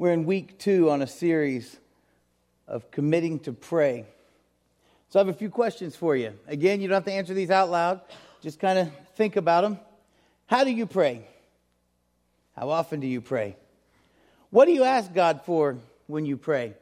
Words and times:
We're 0.00 0.12
in 0.12 0.24
week 0.24 0.58
two 0.58 0.88
on 0.88 1.02
a 1.02 1.06
series 1.06 1.78
of 2.66 2.90
committing 2.90 3.38
to 3.40 3.52
pray. 3.52 4.06
So 5.10 5.18
I 5.18 5.20
have 5.20 5.28
a 5.28 5.36
few 5.36 5.50
questions 5.50 5.94
for 5.94 6.16
you. 6.16 6.32
Again, 6.46 6.80
you 6.80 6.88
don't 6.88 6.94
have 6.94 7.04
to 7.04 7.12
answer 7.12 7.34
these 7.34 7.50
out 7.50 7.68
loud, 7.68 8.00
just 8.40 8.58
kind 8.58 8.78
of 8.78 8.90
think 9.16 9.36
about 9.36 9.60
them. 9.60 9.78
How 10.46 10.64
do 10.64 10.70
you 10.70 10.86
pray? 10.86 11.26
How 12.56 12.70
often 12.70 13.00
do 13.00 13.06
you 13.06 13.20
pray? 13.20 13.56
What 14.48 14.64
do 14.64 14.72
you 14.72 14.84
ask 14.84 15.12
God 15.12 15.42
for 15.44 15.76
when 16.06 16.24
you 16.24 16.38
pray? 16.38 16.72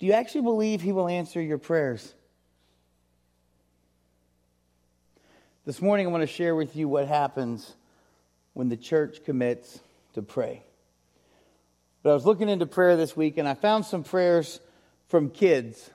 Do 0.00 0.06
you 0.06 0.14
actually 0.14 0.42
believe 0.42 0.82
He 0.82 0.90
will 0.90 1.06
answer 1.06 1.40
your 1.40 1.58
prayers? 1.58 2.12
This 5.64 5.80
morning, 5.80 6.08
I 6.08 6.10
want 6.10 6.22
to 6.22 6.26
share 6.26 6.56
with 6.56 6.74
you 6.74 6.88
what 6.88 7.06
happens 7.06 7.76
when 8.60 8.68
the 8.68 8.76
church 8.76 9.24
commits 9.24 9.80
to 10.12 10.20
pray. 10.20 10.62
But 12.02 12.10
I 12.10 12.12
was 12.12 12.26
looking 12.26 12.50
into 12.50 12.66
prayer 12.66 12.94
this 12.94 13.16
week 13.16 13.38
and 13.38 13.48
I 13.48 13.54
found 13.54 13.86
some 13.86 14.04
prayers 14.04 14.60
from 15.08 15.30
kids. 15.30 15.88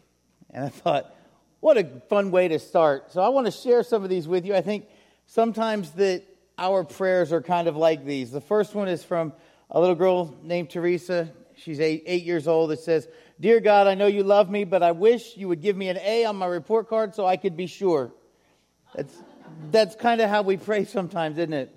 And 0.50 0.66
I 0.66 0.70
thought, 0.70 1.14
what 1.60 1.78
a 1.78 1.84
fun 2.10 2.32
way 2.32 2.48
to 2.48 2.58
start. 2.58 3.12
So 3.12 3.22
I 3.22 3.30
want 3.30 3.46
to 3.46 3.52
share 3.52 3.84
some 3.84 4.04
of 4.04 4.10
these 4.10 4.28
with 4.28 4.48
you. 4.48 4.56
I 4.56 4.62
think 4.62 4.88
sometimes 5.28 5.92
that 5.92 6.24
our 6.58 6.84
prayers 6.84 7.32
are 7.32 7.40
kind 7.40 7.68
of 7.68 7.78
like 7.78 8.04
these. 8.04 8.32
The 8.32 8.42
first 8.42 8.74
one 8.74 8.88
is 8.88 9.04
from 9.04 9.34
a 9.70 9.80
little 9.80 9.94
girl 9.94 10.36
named 10.42 10.72
Teresa. 10.72 11.30
She's 11.56 11.80
eight, 11.80 12.02
eight 12.08 12.24
years 12.24 12.48
old. 12.48 12.72
It 12.72 12.80
says, 12.80 13.08
Dear 13.40 13.60
God, 13.60 13.86
I 13.86 13.94
know 13.94 14.08
you 14.08 14.24
love 14.24 14.50
me, 14.50 14.64
but 14.64 14.82
I 14.82 14.92
wish 14.92 15.38
you 15.38 15.50
would 15.50 15.62
give 15.62 15.78
me 15.78 15.90
an 15.90 15.98
A 15.98 16.26
on 16.26 16.36
my 16.36 16.48
report 16.48 16.90
card 16.90 17.14
so 17.14 17.28
I 17.28 17.38
could 17.38 17.56
be 17.56 17.68
sure. 17.68 18.12
That's 18.96 19.16
that's 19.70 19.96
kind 19.96 20.20
of 20.20 20.32
how 20.32 20.42
we 20.42 20.58
pray 20.58 20.86
sometimes, 20.86 21.38
isn't 21.38 21.54
it? 21.54 21.72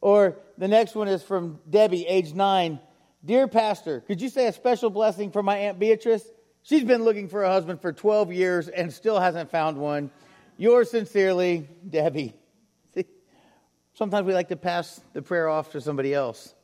Or 0.00 0.36
the 0.56 0.68
next 0.68 0.94
one 0.94 1.08
is 1.08 1.22
from 1.22 1.58
Debbie, 1.68 2.06
age 2.06 2.34
nine. 2.34 2.80
Dear 3.24 3.48
Pastor, 3.48 4.00
could 4.00 4.20
you 4.20 4.28
say 4.28 4.46
a 4.46 4.52
special 4.52 4.90
blessing 4.90 5.30
for 5.30 5.42
my 5.42 5.56
Aunt 5.56 5.78
Beatrice? 5.78 6.24
She's 6.62 6.84
been 6.84 7.04
looking 7.04 7.28
for 7.28 7.42
a 7.42 7.48
husband 7.48 7.80
for 7.80 7.92
12 7.92 8.32
years 8.32 8.68
and 8.68 8.92
still 8.92 9.18
hasn't 9.18 9.50
found 9.50 9.78
one. 9.78 10.10
Yours 10.56 10.90
sincerely, 10.90 11.68
Debbie. 11.88 12.34
See, 12.94 13.06
sometimes 13.94 14.26
we 14.26 14.34
like 14.34 14.48
to 14.48 14.56
pass 14.56 15.00
the 15.12 15.22
prayer 15.22 15.48
off 15.48 15.72
to 15.72 15.80
somebody 15.80 16.14
else. 16.14 16.54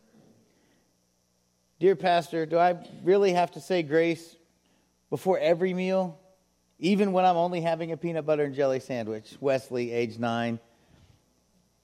Dear 1.81 1.97
Pastor, 1.97 2.47
do 2.47 2.59
I 2.59 2.79
really 3.03 3.33
have 3.33 3.53
to 3.53 3.61
say 3.61 3.83
grace 3.83 4.37
before 5.11 5.39
every 5.39 5.75
meal? 5.75 6.19
even 6.79 7.13
when 7.13 7.25
I'm 7.25 7.37
only 7.37 7.61
having 7.61 7.93
a 7.93 7.97
peanut 7.97 8.27
butter 8.27 8.45
and 8.45 8.55
jelly 8.55 8.81
sandwich. 8.81 9.37
Wesley, 9.41 9.93
age 9.93 10.19
nine. 10.19 10.59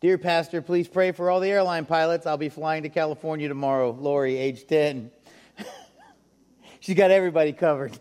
Dear 0.00 0.16
Pastor, 0.16 0.62
please 0.62 0.88
pray 0.88 1.12
for 1.12 1.28
all 1.30 1.40
the 1.40 1.50
airline 1.50 1.84
pilots. 1.84 2.24
I'll 2.24 2.38
be 2.38 2.48
flying 2.48 2.84
to 2.84 2.88
California 2.88 3.48
tomorrow. 3.48 3.90
Lori, 3.90 4.34
age 4.38 4.66
10. 4.66 5.10
She's 6.80 6.96
got 6.96 7.10
everybody 7.10 7.52
covered. 7.52 7.92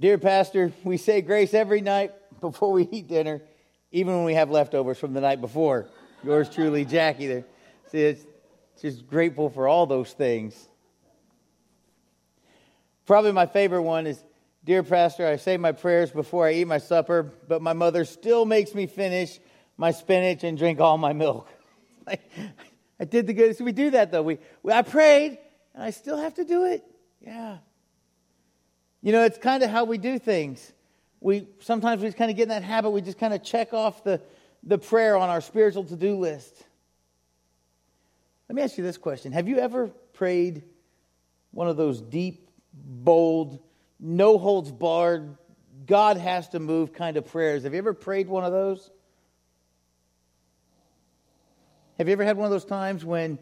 Dear 0.00 0.18
Pastor, 0.18 0.72
we 0.82 0.96
say 0.96 1.20
grace 1.20 1.54
every 1.54 1.80
night 1.80 2.10
before 2.40 2.72
we 2.72 2.88
eat 2.90 3.06
dinner, 3.06 3.40
even 3.92 4.16
when 4.16 4.24
we 4.24 4.34
have 4.34 4.50
leftovers 4.50 4.98
from 4.98 5.12
the 5.12 5.20
night 5.20 5.40
before. 5.40 5.86
Yours 6.24 6.50
truly, 6.50 6.84
Jackie. 6.84 7.28
There. 7.28 7.44
See, 7.92 8.00
it's 8.00 8.24
just 8.80 9.06
grateful 9.06 9.50
for 9.50 9.68
all 9.68 9.86
those 9.86 10.12
things. 10.14 10.68
Probably 13.06 13.30
my 13.30 13.46
favorite 13.46 13.82
one 13.82 14.08
is 14.08 14.24
Dear 14.64 14.84
Pastor, 14.84 15.26
I 15.26 15.36
say 15.36 15.56
my 15.56 15.72
prayers 15.72 16.12
before 16.12 16.46
I 16.46 16.52
eat 16.52 16.66
my 16.66 16.78
supper, 16.78 17.32
but 17.48 17.60
my 17.60 17.72
mother 17.72 18.04
still 18.04 18.44
makes 18.44 18.74
me 18.74 18.86
finish 18.86 19.40
my 19.76 19.90
spinach 19.90 20.44
and 20.44 20.56
drink 20.56 20.80
all 20.80 20.98
my 20.98 21.12
milk. 21.12 21.48
I 22.06 23.04
did 23.04 23.26
the 23.26 23.32
good. 23.32 23.56
So 23.56 23.64
we 23.64 23.72
do 23.72 23.90
that 23.90 24.12
though. 24.12 24.22
We, 24.22 24.38
we, 24.62 24.72
I 24.72 24.82
prayed 24.82 25.38
and 25.74 25.82
I 25.82 25.90
still 25.90 26.16
have 26.16 26.34
to 26.34 26.44
do 26.44 26.66
it. 26.66 26.84
Yeah. 27.20 27.58
You 29.02 29.10
know, 29.10 29.24
it's 29.24 29.38
kind 29.38 29.64
of 29.64 29.70
how 29.70 29.84
we 29.84 29.98
do 29.98 30.20
things. 30.20 30.72
We 31.20 31.48
sometimes 31.60 32.00
we 32.00 32.06
just 32.06 32.18
kind 32.18 32.30
of 32.30 32.36
get 32.36 32.44
in 32.44 32.48
that 32.50 32.62
habit. 32.62 32.90
We 32.90 33.00
just 33.00 33.18
kind 33.18 33.34
of 33.34 33.42
check 33.42 33.72
off 33.72 34.04
the, 34.04 34.20
the 34.62 34.78
prayer 34.78 35.16
on 35.16 35.28
our 35.28 35.40
spiritual 35.40 35.84
to 35.84 35.96
do 35.96 36.16
list. 36.16 36.54
Let 38.48 38.54
me 38.54 38.62
ask 38.62 38.78
you 38.78 38.84
this 38.84 38.98
question 38.98 39.32
Have 39.32 39.48
you 39.48 39.58
ever 39.58 39.88
prayed 40.12 40.62
one 41.50 41.66
of 41.66 41.76
those 41.76 42.00
deep 42.00 42.48
bold, 42.72 43.58
no 44.02 44.36
holds 44.36 44.72
barred, 44.72 45.36
God 45.86 46.16
has 46.16 46.48
to 46.50 46.58
move 46.58 46.92
kind 46.92 47.16
of 47.16 47.26
prayers. 47.26 47.62
Have 47.62 47.72
you 47.72 47.78
ever 47.78 47.94
prayed 47.94 48.28
one 48.28 48.44
of 48.44 48.50
those? 48.50 48.90
Have 51.98 52.08
you 52.08 52.12
ever 52.12 52.24
had 52.24 52.36
one 52.36 52.46
of 52.46 52.50
those 52.50 52.64
times 52.64 53.04
when 53.04 53.38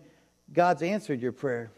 God's 0.52 0.82
answered 0.82 1.22
your 1.22 1.32
prayer? 1.32 1.70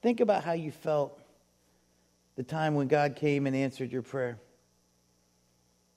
Think 0.00 0.20
about 0.20 0.44
how 0.44 0.52
you 0.52 0.70
felt 0.70 1.20
the 2.36 2.42
time 2.42 2.74
when 2.74 2.88
God 2.88 3.16
came 3.16 3.46
and 3.46 3.54
answered 3.54 3.92
your 3.92 4.02
prayer. 4.02 4.38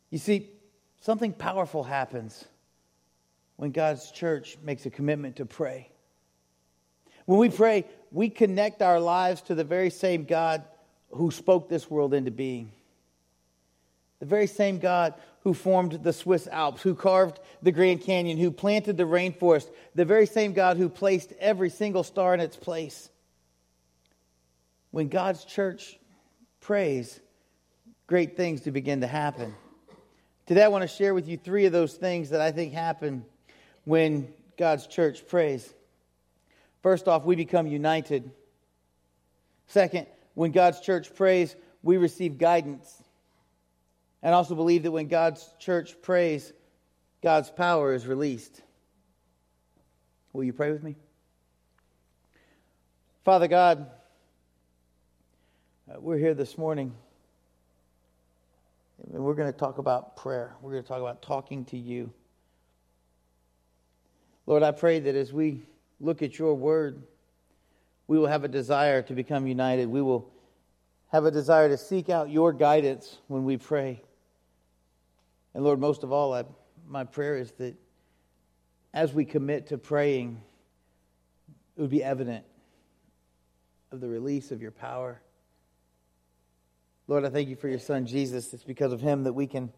You 0.10 0.18
see, 0.18 0.50
something 1.02 1.32
powerful 1.32 1.84
happens 1.84 2.44
when 3.56 3.72
God's 3.72 4.12
church 4.12 4.58
makes 4.64 4.86
a 4.86 4.90
commitment 4.90 5.36
to 5.38 5.46
pray. 5.46 5.91
When 7.32 7.40
we 7.40 7.48
pray, 7.48 7.86
we 8.12 8.28
connect 8.28 8.82
our 8.82 9.00
lives 9.00 9.42
to 9.44 9.56
the 9.56 9.64
very 9.64 9.90
same 9.90 10.26
God 10.26 10.66
who 11.12 11.32
spoke 11.32 11.70
this 11.70 11.90
world 11.90 12.14
into 12.14 12.30
being. 12.30 12.74
The 14.20 14.26
very 14.26 14.48
same 14.48 14.80
God 14.80 15.14
who 15.46 15.54
formed 15.54 16.04
the 16.04 16.12
Swiss 16.12 16.46
Alps, 16.48 16.82
who 16.82 16.94
carved 16.94 17.40
the 17.62 17.72
Grand 17.72 18.02
Canyon, 18.02 18.38
who 18.38 18.52
planted 18.52 18.98
the 18.98 19.06
rainforest, 19.06 19.70
the 19.96 20.04
very 20.04 20.26
same 20.26 20.52
God 20.52 20.76
who 20.76 20.90
placed 20.90 21.32
every 21.40 21.70
single 21.70 22.04
star 22.04 22.34
in 22.34 22.42
its 22.42 22.58
place. 22.58 23.10
When 24.90 25.08
God's 25.08 25.46
church 25.46 25.98
prays, 26.60 27.18
great 28.08 28.36
things 28.36 28.60
to 28.64 28.72
begin 28.72 29.00
to 29.00 29.08
happen. 29.08 29.56
Today, 30.48 30.64
I 30.64 30.68
want 30.68 30.82
to 30.82 30.88
share 30.90 31.14
with 31.14 31.30
you 31.30 31.38
three 31.38 31.66
of 31.66 31.72
those 31.72 31.94
things 31.94 32.32
that 32.32 32.42
I 32.42 32.52
think 32.52 32.74
happen 32.74 33.24
when 33.86 34.34
God's 34.58 34.86
church 34.86 35.26
prays. 35.30 35.74
First 36.82 37.08
off, 37.08 37.26
we 37.26 37.36
become 37.36 37.68
united. 37.68 38.32
Second, 39.68 40.08
when 40.34 40.52
God's 40.52 40.80
church 40.80 41.14
prays, 41.14 41.56
we 41.84 41.98
receive 41.98 42.38
guidance. 42.38 43.04
And 44.24 44.34
also 44.34 44.56
believe 44.56 44.84
that 44.84 44.92
when 44.92 45.08
God's 45.08 45.48
church 45.60 46.02
prays, 46.02 46.54
God's 47.22 47.50
power 47.50 47.94
is 47.94 48.08
released. 48.08 48.62
Will 50.34 50.44
you 50.44 50.54
pray 50.54 50.72
with 50.72 50.84
me? 50.84 50.96
Father 53.24 53.48
God, 53.48 53.88
uh, 55.92 56.00
we're 56.00 56.18
here 56.18 56.34
this 56.34 56.58
morning. 56.58 56.94
And 59.14 59.24
we're 59.24 59.34
going 59.34 59.52
to 59.52 59.58
talk 59.58 59.78
about 59.78 60.16
prayer. 60.16 60.56
We're 60.62 60.72
going 60.72 60.84
to 60.84 60.88
talk 60.88 61.00
about 61.00 61.22
talking 61.22 61.66
to 61.66 61.78
you. 61.78 62.12
Lord, 64.46 64.64
I 64.64 64.72
pray 64.72 65.00
that 65.00 65.16
as 65.16 65.34
we 65.34 65.62
look 66.02 66.22
at 66.22 66.38
your 66.38 66.56
word, 66.56 67.04
we 68.08 68.18
will 68.18 68.28
have 68.28 68.44
a 68.44 68.48
desire 68.50 69.02
to 69.04 69.14
become 69.14 69.48
united. 69.48 69.88
We 69.88 70.02
will 70.02 70.34
have 71.12 71.26
a 71.26 71.32
desire 71.32 71.70
to 71.70 71.78
seek 71.78 72.10
out 72.10 72.30
your 72.30 72.52
guidance 72.52 73.18
when 73.28 73.46
we 73.46 73.58
pray. 73.58 74.04
And 75.54 75.64
Lord, 75.64 75.80
most 75.80 76.04
of 76.04 76.12
all, 76.12 76.34
I, 76.34 76.44
my 76.88 77.04
prayer 77.04 77.38
is 77.38 77.52
that 77.54 77.76
as 78.94 79.14
we 79.14 79.24
commit 79.24 79.68
to 79.68 79.78
praying, 79.78 80.42
it 81.78 81.82
would 81.82 81.92
be 81.92 82.04
evident 82.04 82.44
of 83.92 84.02
the 84.02 84.10
release 84.10 84.52
of 84.52 84.62
your 84.62 84.72
power. 84.72 85.22
Lord, 87.08 87.26
I 87.26 87.30
thank 87.30 87.50
you 87.50 87.56
for 87.56 87.68
your 87.68 87.80
son 87.80 88.06
Jesus. 88.06 88.54
It's 88.54 88.64
because 88.64 88.94
of 88.94 89.02
him 89.02 89.24
that 89.24 89.34
we 89.34 89.48
can 89.48 89.72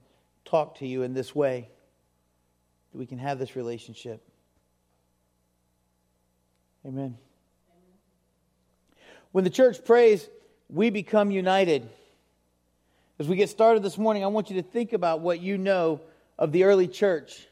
talk 0.45 0.77
to 0.79 0.87
you 0.87 1.03
in 1.03 1.13
this 1.13 1.35
way, 1.35 1.69
that 2.91 2.97
we 2.97 3.05
can 3.05 3.17
have 3.17 3.39
this 3.39 3.55
relationship. 3.55 4.23
Amen. 6.85 7.17
When 9.31 9.43
the 9.43 9.49
church 9.49 9.83
prays, 9.85 10.27
we 10.69 10.89
become 10.89 11.31
united. 11.31 11.89
As 13.19 13.27
we 13.27 13.35
get 13.35 13.49
started 13.49 13.83
this 13.83 13.97
morning, 13.97 14.23
I 14.23 14.27
want 14.27 14.49
you 14.49 14.61
to 14.61 14.67
think 14.67 14.91
about 14.91 15.21
what 15.21 15.39
you 15.39 15.57
know 15.57 16.01
of 16.37 16.51
the 16.51 16.65
early 16.65 16.87
church. 16.87 17.47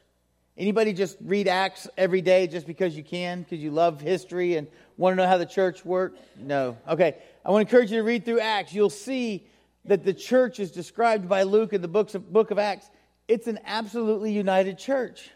Anybody 0.58 0.92
just 0.92 1.16
read 1.22 1.48
Acts 1.48 1.88
every 1.96 2.20
day 2.20 2.46
just 2.46 2.66
because 2.66 2.94
you 2.94 3.02
can, 3.02 3.42
because 3.42 3.58
you 3.58 3.70
love 3.70 4.00
history 4.00 4.56
and 4.56 4.66
want 4.98 5.12
to 5.12 5.22
know 5.22 5.28
how 5.28 5.38
the 5.38 5.46
church 5.46 5.84
worked? 5.84 6.20
No. 6.38 6.76
Okay. 6.86 7.16
I 7.44 7.50
want 7.50 7.66
to 7.66 7.74
encourage 7.74 7.90
you 7.90 7.98
to 7.98 8.04
read 8.04 8.24
through 8.24 8.40
Acts. 8.40 8.74
You'll 8.74 8.90
see 8.90 9.46
that 9.86 10.04
the 10.04 10.12
church 10.12 10.60
is 10.60 10.70
described 10.70 11.28
by 11.28 11.44
Luke 11.44 11.72
in 11.72 11.80
the 11.80 11.88
books 11.88 12.14
of, 12.14 12.30
book 12.30 12.50
of 12.50 12.58
Acts. 12.58 12.90
It's 13.28 13.46
an 13.46 13.60
absolutely 13.64 14.32
united 14.32 14.78
church. 14.78 15.30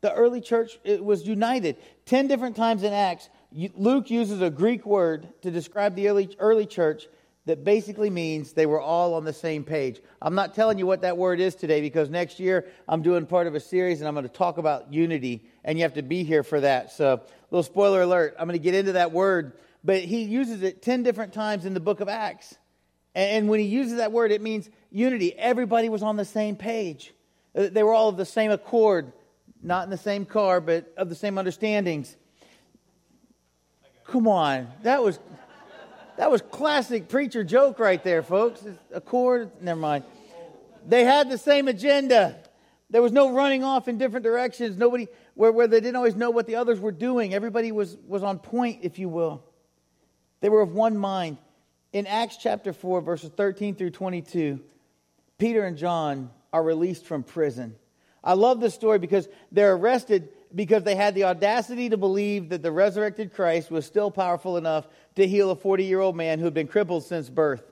The 0.00 0.12
early 0.12 0.40
church 0.40 0.78
was 0.84 1.26
united. 1.26 1.76
Ten 2.06 2.28
different 2.28 2.54
times 2.54 2.84
in 2.84 2.92
Acts, 2.92 3.28
Luke 3.74 4.10
uses 4.10 4.40
a 4.40 4.48
Greek 4.48 4.86
word 4.86 5.28
to 5.42 5.50
describe 5.50 5.96
the 5.96 6.08
early, 6.08 6.36
early 6.38 6.64
church 6.64 7.08
that 7.46 7.64
basically 7.64 8.10
means 8.10 8.52
they 8.52 8.66
were 8.66 8.80
all 8.80 9.14
on 9.14 9.24
the 9.24 9.32
same 9.32 9.64
page. 9.64 10.00
I'm 10.22 10.36
not 10.36 10.54
telling 10.54 10.78
you 10.78 10.86
what 10.86 11.02
that 11.02 11.16
word 11.16 11.40
is 11.40 11.56
today 11.56 11.80
because 11.80 12.08
next 12.08 12.38
year 12.38 12.66
I'm 12.88 13.02
doing 13.02 13.26
part 13.26 13.48
of 13.48 13.56
a 13.56 13.60
series 13.60 14.00
and 14.00 14.06
I'm 14.06 14.14
going 14.14 14.22
to 14.22 14.32
talk 14.32 14.58
about 14.58 14.92
unity, 14.92 15.48
and 15.64 15.78
you 15.78 15.82
have 15.82 15.94
to 15.94 16.02
be 16.02 16.22
here 16.22 16.44
for 16.44 16.60
that. 16.60 16.92
So, 16.92 17.22
little 17.50 17.64
spoiler 17.64 18.02
alert, 18.02 18.36
I'm 18.38 18.46
going 18.46 18.58
to 18.58 18.62
get 18.62 18.76
into 18.76 18.92
that 18.92 19.10
word, 19.10 19.54
but 19.82 20.00
he 20.00 20.22
uses 20.22 20.62
it 20.62 20.82
10 20.82 21.02
different 21.02 21.32
times 21.32 21.64
in 21.64 21.74
the 21.74 21.80
book 21.80 21.98
of 21.98 22.08
Acts. 22.08 22.54
And 23.16 23.48
when 23.48 23.58
he 23.58 23.66
uses 23.66 23.96
that 23.96 24.12
word, 24.12 24.30
it 24.30 24.42
means 24.42 24.70
unity. 24.92 25.36
Everybody 25.36 25.88
was 25.88 26.04
on 26.04 26.16
the 26.16 26.24
same 26.24 26.54
page. 26.54 27.12
Uh, 27.56 27.68
they 27.70 27.82
were 27.82 27.94
all 27.94 28.08
of 28.08 28.16
the 28.16 28.26
same 28.26 28.52
accord, 28.52 29.12
not 29.66 29.82
in 29.84 29.90
the 29.90 29.98
same 29.98 30.24
car, 30.24 30.60
but 30.60 30.94
of 30.96 31.08
the 31.08 31.14
same 31.16 31.36
understandings. 31.36 32.16
Come 34.04 34.28
on, 34.28 34.68
that 34.84 35.02
was 35.02 35.18
that 36.16 36.30
was 36.30 36.40
classic 36.40 37.08
preacher 37.08 37.42
joke 37.42 37.78
right 37.78 38.02
there, 38.02 38.22
folks. 38.22 38.64
Accord, 38.92 39.50
never 39.60 39.78
mind. 39.78 40.04
They 40.86 41.04
had 41.04 41.28
the 41.28 41.36
same 41.36 41.66
agenda. 41.66 42.38
There 42.88 43.02
was 43.02 43.10
no 43.10 43.32
running 43.32 43.64
off 43.64 43.88
in 43.88 43.98
different 43.98 44.22
directions. 44.22 44.78
Nobody 44.78 45.08
where, 45.34 45.50
where 45.50 45.66
they 45.66 45.80
didn't 45.80 45.96
always 45.96 46.14
know 46.14 46.30
what 46.30 46.46
the 46.46 46.54
others 46.54 46.78
were 46.78 46.92
doing. 46.92 47.34
Everybody 47.34 47.72
was 47.72 47.96
was 48.06 48.22
on 48.22 48.38
point, 48.38 48.78
if 48.82 49.00
you 49.00 49.08
will. 49.08 49.42
They 50.40 50.48
were 50.48 50.60
of 50.60 50.72
one 50.72 50.96
mind. 50.96 51.38
In 51.92 52.06
Acts 52.06 52.36
chapter 52.36 52.72
4, 52.72 53.00
verses 53.00 53.30
13 53.36 53.74
through 53.74 53.90
22, 53.90 54.60
Peter 55.38 55.64
and 55.64 55.76
John 55.76 56.30
are 56.52 56.62
released 56.62 57.06
from 57.06 57.22
prison. 57.22 57.74
I 58.26 58.32
love 58.32 58.58
this 58.58 58.74
story 58.74 58.98
because 58.98 59.28
they're 59.52 59.74
arrested 59.74 60.30
because 60.52 60.82
they 60.82 60.96
had 60.96 61.14
the 61.14 61.24
audacity 61.24 61.90
to 61.90 61.96
believe 61.96 62.48
that 62.48 62.60
the 62.60 62.72
resurrected 62.72 63.32
Christ 63.32 63.70
was 63.70 63.86
still 63.86 64.10
powerful 64.10 64.56
enough 64.56 64.88
to 65.14 65.28
heal 65.28 65.52
a 65.52 65.56
40 65.56 65.84
year 65.84 66.00
old 66.00 66.16
man 66.16 66.40
who 66.40 66.44
had 66.44 66.54
been 66.54 66.66
crippled 66.66 67.04
since 67.04 67.30
birth. 67.30 67.62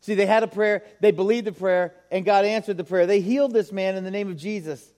See, 0.00 0.14
they 0.14 0.24
had 0.24 0.42
a 0.42 0.48
prayer, 0.48 0.82
they 1.00 1.10
believed 1.10 1.46
the 1.46 1.52
prayer, 1.52 1.94
and 2.10 2.24
God 2.24 2.46
answered 2.46 2.78
the 2.78 2.84
prayer. 2.84 3.06
They 3.06 3.20
healed 3.20 3.52
this 3.52 3.70
man 3.70 3.94
in 3.94 4.02
the 4.02 4.10
name 4.10 4.30
of 4.30 4.38
Jesus. 4.38 4.92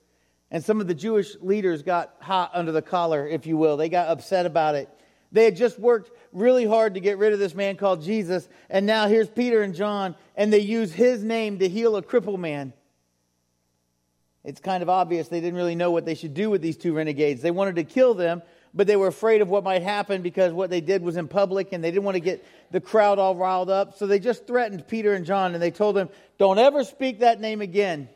And 0.51 0.65
some 0.65 0.81
of 0.81 0.87
the 0.87 0.95
Jewish 0.95 1.35
leaders 1.41 1.83
got 1.83 2.15
hot 2.21 2.53
under 2.55 2.71
the 2.71 2.81
collar, 2.81 3.27
if 3.27 3.47
you 3.47 3.57
will. 3.57 3.77
They 3.77 3.89
got 3.89 4.09
upset 4.09 4.47
about 4.47 4.77
it. 4.77 4.89
They 5.33 5.45
had 5.45 5.57
just 5.57 5.81
worked 5.81 6.13
really 6.33 6.65
hard 6.65 6.95
to 6.95 7.01
get 7.01 7.19
rid 7.19 7.33
of 7.33 7.41
this 7.41 7.55
man 7.55 7.77
called 7.77 8.03
Jesus, 8.03 8.49
and 8.71 8.87
now 8.87 9.09
here's 9.09 9.29
Peter 9.29 9.63
and 9.63 9.75
John, 9.75 10.15
and 10.37 10.53
they 10.53 10.61
use 10.61 10.93
his 10.93 11.25
name 11.25 11.59
to 11.59 11.69
heal 11.69 11.97
a 11.97 12.03
crippled 12.03 12.39
man 12.39 12.73
it's 14.45 14.61
kind 14.61 14.83
of 14.83 14.91
obvious 14.91 15.29
they 15.29 15.41
didn't 15.41 15.57
really 15.57 15.75
know 15.75 15.91
what 15.91 16.05
they 16.05 16.15
should 16.15 16.35
do 16.35 16.51
with 16.51 16.61
these 16.61 16.77
two 16.77 16.93
renegades. 16.93 17.41
They 17.41 17.51
wanted 17.51 17.77
to 17.77 17.85
kill 17.85 18.13
them, 18.13 18.43
but 18.75 18.87
they 18.87 18.97
were 18.97 19.07
afraid 19.07 19.41
of 19.41 19.49
what 19.49 19.65
might 19.65 19.83
happen 19.83 20.21
because 20.21 20.53
what 20.53 20.69
they 20.69 20.83
did 20.83 21.03
was 21.03 21.17
in 21.17 21.29
public 21.29 21.73
and 21.73 21.83
they 21.83 21.91
didn't 21.91 22.05
want 22.05 22.17
to 22.17 22.21
get 22.21 22.45
the 22.71 22.81
crowd 22.81 23.19
all 23.19 23.35
riled 23.35 23.71
up. 23.71 23.97
So 23.97 24.07
they 24.07 24.19
just 24.19 24.47
threatened 24.47 24.87
Peter 24.87 25.15
and 25.15 25.25
John 25.25 25.55
and 25.55 25.63
they 25.63 25.71
told 25.71 25.97
them, 25.97 26.11
Don't 26.39 26.59
ever 26.59 26.85
speak 26.85 27.21
that 27.21 27.41
name 27.41 27.63
again, 27.63 28.11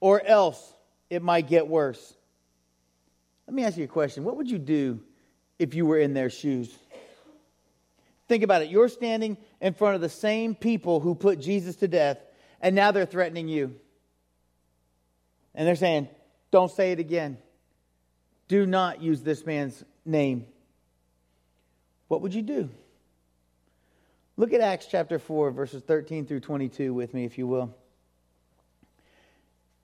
or 0.00 0.24
else 0.24 0.72
it 1.10 1.22
might 1.22 1.48
get 1.48 1.68
worse. 1.68 2.14
Let 3.46 3.54
me 3.54 3.64
ask 3.64 3.76
you 3.76 3.84
a 3.84 3.88
question. 3.88 4.24
What 4.24 4.38
would 4.38 4.50
you 4.50 4.58
do 4.58 5.00
if 5.58 5.74
you 5.74 5.84
were 5.84 5.98
in 5.98 6.14
their 6.14 6.30
shoes? 6.30 6.74
Think 8.26 8.42
about 8.42 8.62
it. 8.62 8.70
You're 8.70 8.88
standing 8.88 9.36
in 9.60 9.74
front 9.74 9.94
of 9.94 10.00
the 10.00 10.08
same 10.08 10.54
people 10.54 10.98
who 10.98 11.14
put 11.14 11.38
Jesus 11.38 11.76
to 11.76 11.88
death, 11.88 12.18
and 12.60 12.74
now 12.74 12.90
they're 12.90 13.06
threatening 13.06 13.48
you. 13.48 13.76
And 15.56 15.66
they're 15.66 15.74
saying, 15.74 16.08
don't 16.50 16.70
say 16.70 16.92
it 16.92 17.00
again. 17.00 17.38
Do 18.46 18.66
not 18.66 19.02
use 19.02 19.22
this 19.22 19.44
man's 19.44 19.82
name. 20.04 20.46
What 22.08 22.20
would 22.20 22.34
you 22.34 22.42
do? 22.42 22.68
Look 24.36 24.52
at 24.52 24.60
Acts 24.60 24.86
chapter 24.88 25.18
4, 25.18 25.50
verses 25.50 25.82
13 25.82 26.26
through 26.26 26.40
22 26.40 26.92
with 26.92 27.14
me, 27.14 27.24
if 27.24 27.38
you 27.38 27.46
will. 27.46 27.74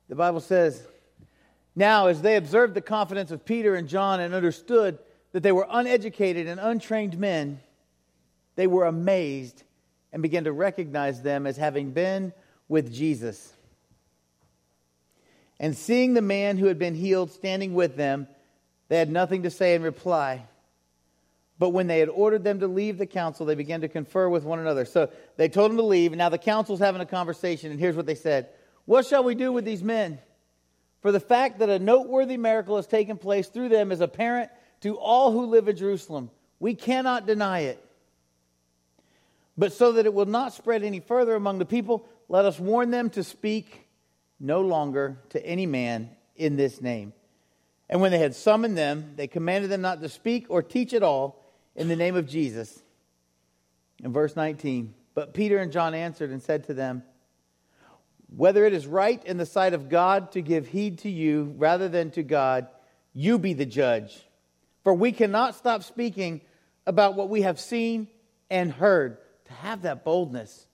The 0.09 0.15
Bible 0.15 0.41
says, 0.41 0.87
Now, 1.75 2.09
as 2.09 2.21
they 2.21 2.37
observed 2.37 2.75
the 2.75 2.83
confidence 2.83 3.31
of 3.31 3.47
Peter 3.47 3.75
and 3.75 3.89
John 3.89 4.21
and 4.21 4.35
understood 4.35 4.99
that 5.33 5.43
they 5.43 5.53
were 5.53 5.67
uneducated 5.71 6.47
and 6.47 6.61
untrained 6.61 7.19
men, 7.19 7.61
they 8.57 8.67
were 8.67 8.85
amazed 8.85 9.63
and 10.13 10.23
began 10.23 10.45
to 10.45 10.53
recognize 10.53 11.23
them 11.23 11.47
as 11.47 11.57
having 11.57 11.93
been 11.93 12.35
with 12.69 12.93
Jesus. 12.93 13.55
And 15.63 15.77
seeing 15.77 16.13
the 16.13 16.21
man 16.21 16.59
who 16.59 16.67
had 16.67 16.79
been 16.81 16.97
healed 16.97 17.31
standing 17.31 17.73
with 17.73 17.97
them, 17.97 18.27
they 18.89 18.99
had 18.99 19.09
nothing 19.09 19.45
to 19.45 19.51
say 19.51 19.77
in 19.77 19.83
reply. 19.83 20.45
But 21.61 21.71
when 21.71 21.87
they 21.87 22.01
had 22.01 22.09
ordered 22.09 22.43
them 22.43 22.59
to 22.61 22.67
leave 22.67 22.99
the 22.99 23.07
council, 23.07 23.47
they 23.47 23.55
began 23.55 23.83
to 23.83 23.89
confer 23.89 24.29
with 24.29 24.43
one 24.43 24.59
another. 24.59 24.85
So 24.85 25.09
they 25.37 25.49
told 25.49 25.71
them 25.71 25.77
to 25.77 25.85
leave, 25.85 26.11
and 26.11 26.19
now 26.19 26.31
the 26.31 26.37
council's 26.37 26.81
having 26.81 27.01
a 27.01 27.07
conversation, 27.07 27.71
and 27.71 27.79
here's 27.79 27.95
what 27.95 28.07
they 28.07 28.17
said 28.17 28.49
What 28.87 29.07
shall 29.07 29.23
we 29.23 29.37
do 29.37 29.53
with 29.53 29.65
these 29.65 29.85
men? 29.85 30.19
For 31.01 31.13
the 31.13 31.21
fact 31.21 31.61
that 31.61 31.71
a 31.71 31.79
noteworthy 31.79 32.37
miracle 32.37 32.75
has 32.75 32.89
taken 32.89 33.17
place 33.17 33.47
through 33.47 33.69
them 33.69 33.93
is 33.93 34.01
apparent 34.01 34.51
to 34.81 34.99
all 34.99 35.31
who 35.31 35.47
live 35.47 35.69
in 35.69 35.77
Jerusalem. 35.77 36.31
We 36.59 36.75
cannot 36.75 37.25
deny 37.25 37.61
it. 37.61 37.85
But 39.57 39.73
so 39.73 39.93
that 39.93 40.07
it 40.07 40.15
will 40.15 40.27
not 40.27 40.55
spread 40.55 40.83
any 40.83 40.99
further 40.99 41.37
among 41.37 41.61
the 41.61 41.65
people, 41.65 42.09
let 42.29 42.45
us 42.45 42.59
warn 42.59 42.91
them 42.91 43.11
to 43.11 43.23
speak 43.23 43.87
no 44.43 44.61
longer 44.61 45.19
to 45.31 45.47
any 45.47 45.67
man 45.67 46.11
in 46.37 46.57
this 46.57 46.83
name. 46.83 47.13
And 47.89 48.01
when 48.01 48.11
they 48.11 48.19
had 48.19 48.35
summoned 48.35 48.77
them, 48.77 49.13
they 49.17 49.29
commanded 49.29 49.71
them 49.71 49.81
not 49.81 50.01
to 50.01 50.09
speak 50.09 50.47
or 50.49 50.63
teach 50.63 50.93
at 50.93 51.03
all 51.03 51.45
in 51.77 51.89
the 51.89 51.97
name 51.97 52.17
of 52.17 52.27
Jesus. 52.27 52.83
In 54.03 54.13
verse 54.13 54.35
19, 54.35 54.95
but 55.15 55.33
Peter 55.33 55.59
and 55.59 55.71
John 55.71 55.95
answered 55.95 56.31
and 56.31 56.43
said 56.43 56.65
to 56.65 56.75
them, 56.75 57.05
Whether 58.35 58.67
it 58.67 58.73
is 58.73 58.87
right 58.87 59.23
in 59.25 59.37
the 59.37 59.47
sight 59.47 59.75
of 59.75 59.89
God 59.89 60.33
to 60.33 60.43
give 60.43 60.67
heed 60.67 60.99
to 61.01 61.11
you 61.11 61.55
rather 61.57 61.89
than 61.89 62.11
to 62.13 62.23
God, 62.23 62.67
you 63.13 63.39
be 63.39 63.55
the 63.55 63.67
judge. 63.67 64.27
For 64.83 64.93
we 64.93 65.13
cannot 65.13 65.55
stop 65.55 65.85
speaking 65.85 66.41
about 66.87 67.15
what 67.15 67.29
we 67.29 67.43
have 67.43 67.61
seen 67.61 68.09
and 68.51 68.73
heard. 68.73 69.19
To 69.47 69.53
have 69.53 69.83
that 69.83 70.05
boldness. 70.05 70.67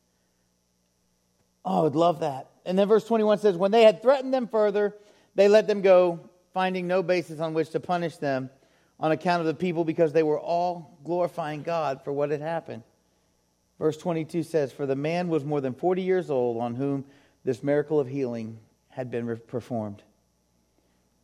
Oh, 1.64 1.80
I 1.80 1.82
would 1.82 1.96
love 1.96 2.20
that. 2.20 2.48
And 2.68 2.78
then 2.78 2.86
verse 2.86 3.04
21 3.04 3.38
says, 3.38 3.56
When 3.56 3.70
they 3.70 3.82
had 3.82 4.02
threatened 4.02 4.32
them 4.32 4.46
further, 4.46 4.94
they 5.34 5.48
let 5.48 5.66
them 5.66 5.80
go, 5.80 6.20
finding 6.52 6.86
no 6.86 7.02
basis 7.02 7.40
on 7.40 7.54
which 7.54 7.70
to 7.70 7.80
punish 7.80 8.18
them 8.18 8.50
on 9.00 9.10
account 9.10 9.40
of 9.40 9.46
the 9.46 9.54
people 9.54 9.84
because 9.84 10.12
they 10.12 10.22
were 10.22 10.38
all 10.38 10.98
glorifying 11.02 11.62
God 11.62 12.04
for 12.04 12.12
what 12.12 12.30
had 12.30 12.42
happened. 12.42 12.82
Verse 13.78 13.96
22 13.96 14.42
says, 14.42 14.70
For 14.70 14.84
the 14.84 14.94
man 14.94 15.28
was 15.28 15.46
more 15.46 15.62
than 15.62 15.72
40 15.72 16.02
years 16.02 16.30
old 16.30 16.58
on 16.58 16.74
whom 16.74 17.06
this 17.42 17.62
miracle 17.62 18.00
of 18.00 18.06
healing 18.06 18.58
had 18.90 19.10
been 19.10 19.38
performed. 19.46 20.02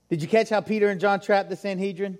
Did 0.09 0.23
you 0.23 0.28
catch 0.28 0.49
how 0.49 0.62
Peter 0.62 0.88
and 0.88 0.99
John 0.99 1.21
trapped 1.21 1.50
the 1.50 1.57
Sanhedrin? 1.57 2.19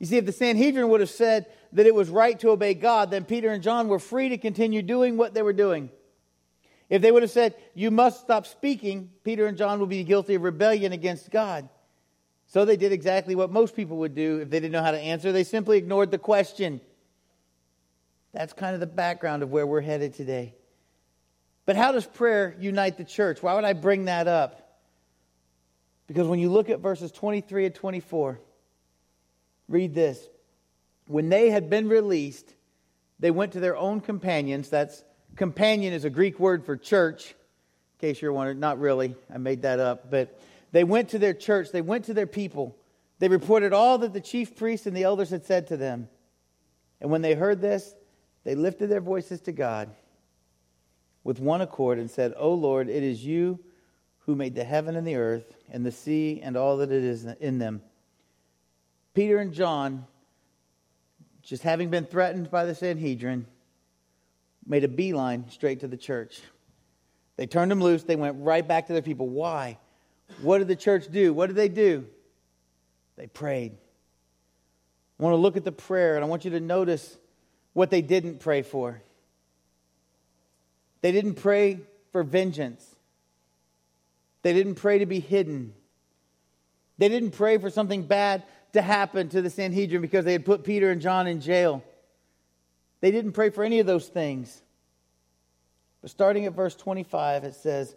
You 0.00 0.06
see, 0.06 0.16
if 0.16 0.26
the 0.26 0.32
Sanhedrin 0.32 0.88
would 0.88 1.00
have 1.00 1.10
said 1.10 1.46
that 1.72 1.86
it 1.86 1.94
was 1.94 2.10
right 2.10 2.38
to 2.40 2.50
obey 2.50 2.74
God, 2.74 3.12
then 3.12 3.24
Peter 3.24 3.52
and 3.52 3.62
John 3.62 3.86
were 3.86 4.00
free 4.00 4.30
to 4.30 4.38
continue 4.38 4.82
doing 4.82 5.16
what 5.16 5.34
they 5.34 5.42
were 5.42 5.52
doing. 5.52 5.90
If 6.90 7.02
they 7.02 7.10
would 7.10 7.22
have 7.22 7.30
said, 7.30 7.54
You 7.74 7.90
must 7.90 8.20
stop 8.20 8.46
speaking, 8.46 9.10
Peter 9.24 9.46
and 9.46 9.56
John 9.56 9.80
would 9.80 9.88
be 9.88 10.04
guilty 10.04 10.34
of 10.34 10.42
rebellion 10.42 10.92
against 10.92 11.30
God. 11.30 11.68
So 12.46 12.64
they 12.64 12.76
did 12.76 12.92
exactly 12.92 13.34
what 13.34 13.50
most 13.50 13.74
people 13.74 13.98
would 13.98 14.14
do 14.14 14.38
if 14.38 14.50
they 14.50 14.60
didn't 14.60 14.72
know 14.72 14.82
how 14.82 14.90
to 14.90 15.00
answer. 15.00 15.32
They 15.32 15.44
simply 15.44 15.78
ignored 15.78 16.10
the 16.10 16.18
question. 16.18 16.80
That's 18.32 18.52
kind 18.52 18.74
of 18.74 18.80
the 18.80 18.86
background 18.86 19.42
of 19.42 19.50
where 19.50 19.66
we're 19.66 19.80
headed 19.80 20.14
today. 20.14 20.54
But 21.66 21.76
how 21.76 21.92
does 21.92 22.04
prayer 22.04 22.54
unite 22.58 22.98
the 22.98 23.04
church? 23.04 23.42
Why 23.42 23.54
would 23.54 23.64
I 23.64 23.72
bring 23.72 24.04
that 24.04 24.28
up? 24.28 24.60
Because 26.06 26.26
when 26.26 26.38
you 26.38 26.50
look 26.50 26.68
at 26.68 26.80
verses 26.80 27.10
23 27.10 27.66
and 27.66 27.74
24, 27.74 28.38
read 29.68 29.94
this. 29.94 30.18
When 31.06 31.30
they 31.30 31.50
had 31.50 31.70
been 31.70 31.88
released, 31.88 32.52
they 33.18 33.30
went 33.30 33.52
to 33.52 33.60
their 33.60 33.76
own 33.76 34.00
companions, 34.00 34.68
that's 34.68 35.02
Companion 35.36 35.92
is 35.92 36.04
a 36.04 36.10
Greek 36.10 36.38
word 36.38 36.64
for 36.64 36.76
church, 36.76 37.30
in 37.30 38.08
case 38.08 38.22
you're 38.22 38.32
wondering. 38.32 38.60
Not 38.60 38.78
really, 38.78 39.14
I 39.32 39.38
made 39.38 39.62
that 39.62 39.80
up. 39.80 40.10
But 40.10 40.40
they 40.72 40.84
went 40.84 41.10
to 41.10 41.18
their 41.18 41.34
church, 41.34 41.70
they 41.72 41.82
went 41.82 42.04
to 42.06 42.14
their 42.14 42.26
people. 42.26 42.76
They 43.18 43.28
reported 43.28 43.72
all 43.72 43.98
that 43.98 44.12
the 44.12 44.20
chief 44.20 44.56
priests 44.56 44.86
and 44.86 44.96
the 44.96 45.04
elders 45.04 45.30
had 45.30 45.46
said 45.46 45.68
to 45.68 45.76
them. 45.76 46.08
And 47.00 47.10
when 47.10 47.22
they 47.22 47.34
heard 47.34 47.60
this, 47.60 47.94
they 48.44 48.54
lifted 48.54 48.88
their 48.88 49.00
voices 49.00 49.40
to 49.42 49.52
God 49.52 49.90
with 51.22 51.40
one 51.40 51.60
accord 51.60 51.98
and 51.98 52.10
said, 52.10 52.34
O 52.36 52.52
Lord, 52.52 52.88
it 52.88 53.02
is 53.02 53.24
you 53.24 53.60
who 54.20 54.34
made 54.34 54.54
the 54.54 54.64
heaven 54.64 54.96
and 54.96 55.06
the 55.06 55.16
earth 55.16 55.56
and 55.70 55.84
the 55.84 55.92
sea 55.92 56.40
and 56.42 56.56
all 56.56 56.78
that 56.78 56.90
it 56.90 57.04
is 57.04 57.24
in 57.24 57.58
them. 57.58 57.82
Peter 59.14 59.38
and 59.38 59.52
John, 59.52 60.06
just 61.42 61.62
having 61.62 61.88
been 61.88 62.04
threatened 62.04 62.50
by 62.50 62.64
the 62.64 62.74
Sanhedrin, 62.74 63.46
made 64.66 64.84
a 64.84 64.88
beeline 64.88 65.48
straight 65.50 65.80
to 65.80 65.88
the 65.88 65.96
church. 65.96 66.40
They 67.36 67.46
turned 67.46 67.70
them 67.70 67.80
loose. 67.80 68.04
They 68.04 68.16
went 68.16 68.36
right 68.40 68.66
back 68.66 68.86
to 68.86 68.92
their 68.92 69.02
people. 69.02 69.28
Why? 69.28 69.78
What 70.40 70.58
did 70.58 70.68
the 70.68 70.76
church 70.76 71.10
do? 71.10 71.32
What 71.32 71.48
did 71.48 71.56
they 71.56 71.68
do? 71.68 72.06
They 73.16 73.26
prayed. 73.26 73.72
I 75.18 75.22
want 75.22 75.34
to 75.34 75.38
look 75.38 75.56
at 75.56 75.64
the 75.64 75.72
prayer 75.72 76.16
and 76.16 76.24
I 76.24 76.28
want 76.28 76.44
you 76.44 76.52
to 76.52 76.60
notice 76.60 77.16
what 77.72 77.90
they 77.90 78.02
didn't 78.02 78.40
pray 78.40 78.62
for. 78.62 79.00
They 81.02 81.12
didn't 81.12 81.34
pray 81.34 81.80
for 82.12 82.22
vengeance. 82.22 82.84
They 84.42 84.52
didn't 84.52 84.76
pray 84.76 84.98
to 84.98 85.06
be 85.06 85.20
hidden. 85.20 85.74
They 86.98 87.08
didn't 87.08 87.32
pray 87.32 87.58
for 87.58 87.70
something 87.70 88.04
bad 88.04 88.44
to 88.72 88.82
happen 88.82 89.28
to 89.30 89.42
the 89.42 89.50
Sanhedrin 89.50 90.02
because 90.02 90.24
they 90.24 90.32
had 90.32 90.44
put 90.44 90.64
Peter 90.64 90.90
and 90.90 91.00
John 91.00 91.26
in 91.26 91.40
jail. 91.40 91.82
They 93.04 93.10
didn't 93.10 93.32
pray 93.32 93.50
for 93.50 93.62
any 93.62 93.80
of 93.80 93.86
those 93.86 94.08
things. 94.08 94.62
But 96.00 96.10
starting 96.10 96.46
at 96.46 96.54
verse 96.54 96.74
25, 96.74 97.44
it 97.44 97.54
says, 97.54 97.94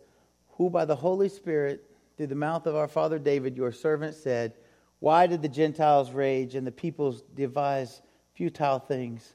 Who 0.58 0.70
by 0.70 0.84
the 0.84 0.98
Holy 0.98 1.30
Spirit, 1.30 1.90
through 2.18 2.28
the 2.28 2.36
mouth 2.36 2.66
of 2.66 2.76
our 2.76 2.90
father 2.90 3.18
David, 3.18 3.56
your 3.56 3.72
servant, 3.72 4.16
said, 4.16 4.56
Why 5.00 5.26
did 5.26 5.42
the 5.42 5.48
Gentiles 5.48 6.12
rage 6.12 6.56
and 6.56 6.68
the 6.68 6.74
peoples 6.74 7.24
devise 7.34 8.02
futile 8.34 8.80
things? 8.80 9.34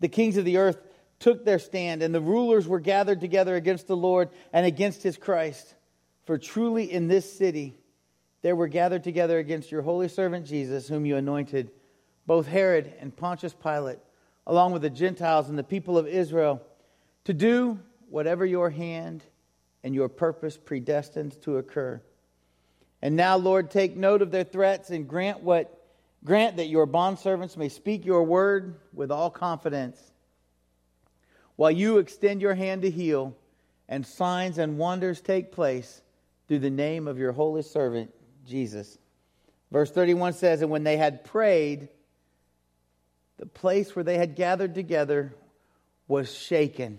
The 0.00 0.08
kings 0.08 0.38
of 0.38 0.44
the 0.44 0.56
earth 0.56 0.78
took 1.20 1.44
their 1.44 1.60
stand, 1.60 2.02
and 2.02 2.12
the 2.12 2.20
rulers 2.20 2.66
were 2.66 2.80
gathered 2.80 3.20
together 3.20 3.54
against 3.54 3.86
the 3.86 3.96
Lord 3.96 4.30
and 4.52 4.66
against 4.66 5.04
his 5.04 5.16
Christ. 5.16 5.76
For 6.24 6.36
truly 6.36 6.90
in 6.90 7.06
this 7.06 7.32
city 7.32 7.78
there 8.42 8.56
were 8.56 8.66
gathered 8.66 9.04
together 9.04 9.38
against 9.38 9.70
your 9.70 9.82
holy 9.82 10.08
servant 10.08 10.46
Jesus, 10.46 10.88
whom 10.88 11.06
you 11.06 11.14
anointed, 11.14 11.70
both 12.26 12.48
Herod 12.48 12.92
and 12.98 13.16
Pontius 13.16 13.54
Pilate, 13.54 14.00
along 14.46 14.72
with 14.72 14.82
the 14.82 14.90
Gentiles 14.90 15.48
and 15.48 15.58
the 15.58 15.64
people 15.64 15.98
of 15.98 16.06
Israel, 16.06 16.62
to 17.24 17.34
do 17.34 17.78
whatever 18.08 18.46
your 18.46 18.70
hand 18.70 19.24
and 19.82 19.94
your 19.94 20.08
purpose 20.08 20.56
predestined 20.56 21.40
to 21.42 21.58
occur. 21.58 22.00
And 23.02 23.16
now, 23.16 23.36
Lord, 23.36 23.70
take 23.70 23.96
note 23.96 24.22
of 24.22 24.30
their 24.30 24.44
threats 24.44 24.90
and 24.90 25.08
grant 25.08 25.42
what 25.42 25.72
grant 26.24 26.56
that 26.56 26.66
your 26.66 26.86
bondservants 26.86 27.56
may 27.56 27.68
speak 27.68 28.04
your 28.04 28.24
word 28.24 28.80
with 28.92 29.12
all 29.12 29.30
confidence, 29.30 30.12
while 31.54 31.70
you 31.70 31.98
extend 31.98 32.42
your 32.42 32.54
hand 32.54 32.82
to 32.82 32.90
heal, 32.90 33.36
and 33.88 34.04
signs 34.04 34.58
and 34.58 34.76
wonders 34.76 35.20
take 35.20 35.52
place 35.52 36.02
through 36.48 36.58
the 36.58 36.70
name 36.70 37.06
of 37.06 37.18
your 37.18 37.32
holy 37.32 37.62
servant, 37.62 38.12
Jesus. 38.44 38.98
Verse 39.70 39.90
31 39.90 40.32
says, 40.32 40.62
And 40.62 40.70
when 40.70 40.84
they 40.84 40.96
had 40.96 41.24
prayed, 41.24 41.88
the 43.38 43.46
place 43.46 43.94
where 43.94 44.04
they 44.04 44.18
had 44.18 44.34
gathered 44.34 44.74
together 44.74 45.34
was 46.08 46.32
shaken. 46.32 46.98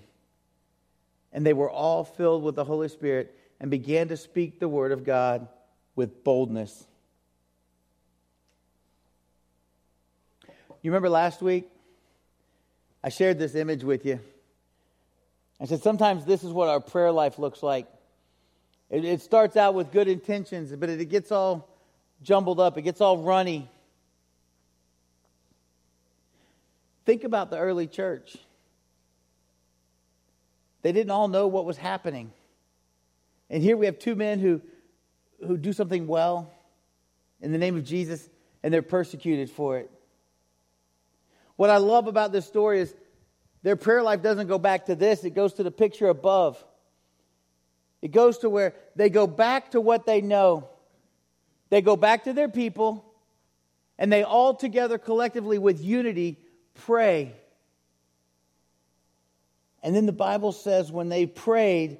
And 1.34 1.46
they 1.46 1.53
were 1.53 1.70
all 1.70 2.03
filled 2.03 2.44
with 2.44 2.56
the 2.56 2.63
Holy 2.63 2.89
Spirit 2.89 3.36
and 3.60 3.72
began 3.72 4.10
to 4.10 4.17
speak 4.17 4.60
the 4.60 4.67
word 4.67 4.91
of 4.91 5.03
God 5.03 5.48
with 5.96 6.24
boldness. 6.24 6.86
You 10.82 10.91
remember 10.91 11.10
last 11.10 11.41
week? 11.41 11.67
I 13.03 13.10
shared 13.10 13.39
this 13.39 13.56
image 13.56 13.84
with 13.84 14.06
you. 14.06 14.20
I 15.60 15.65
said, 15.65 15.82
sometimes 15.82 16.24
this 16.25 16.44
is 16.44 16.51
what 16.51 16.70
our 16.70 16.79
prayer 16.79 17.12
life 17.12 17.39
looks 17.39 17.63
like. 17.63 17.88
It, 18.89 19.03
it 19.03 19.22
starts 19.22 19.58
out 19.58 19.74
with 19.74 19.91
good 19.91 20.08
intentions, 20.08 20.72
but 20.75 20.89
it, 20.89 21.01
it 21.01 21.06
gets 21.06 21.32
all 21.32 21.67
jumbled 22.22 22.60
up, 22.60 22.77
it 22.77 22.84
gets 22.84 23.01
all 23.01 23.17
runny. 23.17 23.70
Think 27.07 27.23
about 27.23 27.49
the 27.49 27.57
early 27.57 27.87
church. 27.87 28.35
They 30.81 30.91
didn't 30.91 31.09
all 31.09 31.29
know 31.29 31.47
what 31.47 31.63
was 31.63 31.77
happening. 31.77 32.33
And 33.49 33.63
here 33.63 33.77
we 33.77 33.85
have 33.85 33.97
two 33.97 34.13
men 34.13 34.39
who, 34.39 34.61
who 35.39 35.55
do 35.55 35.71
something 35.71 36.05
well 36.05 36.51
in 37.39 37.53
the 37.53 37.57
name 37.57 37.77
of 37.77 37.85
Jesus, 37.85 38.27
and 38.61 38.73
they're 38.73 38.81
persecuted 38.81 39.49
for 39.49 39.77
it. 39.77 39.89
What 41.55 41.69
I 41.69 41.77
love 41.77 42.07
about 42.07 42.33
this 42.33 42.45
story 42.45 42.81
is 42.81 42.93
their 43.63 43.77
prayer 43.77 44.03
life 44.03 44.21
doesn't 44.21 44.47
go 44.47 44.59
back 44.59 44.87
to 44.87 44.95
this, 44.95 45.23
it 45.23 45.29
goes 45.29 45.53
to 45.53 45.63
the 45.63 45.71
picture 45.71 46.09
above. 46.09 46.61
It 48.01 48.11
goes 48.11 48.39
to 48.39 48.49
where 48.49 48.73
they 48.97 49.09
go 49.09 49.27
back 49.27 49.71
to 49.71 49.79
what 49.79 50.05
they 50.05 50.19
know. 50.19 50.67
They 51.69 51.81
go 51.81 51.95
back 51.95 52.25
to 52.25 52.33
their 52.33 52.49
people, 52.49 53.05
and 53.97 54.11
they 54.11 54.23
all 54.23 54.53
together 54.53 54.97
collectively 54.97 55.57
with 55.57 55.81
unity 55.81 56.39
pray. 56.86 57.34
And 59.84 59.96
then 59.96 60.05
the 60.05 60.12
Bible 60.12 60.51
says 60.51 60.91
when 60.91 61.10
they 61.10 61.25
prayed, 61.25 62.00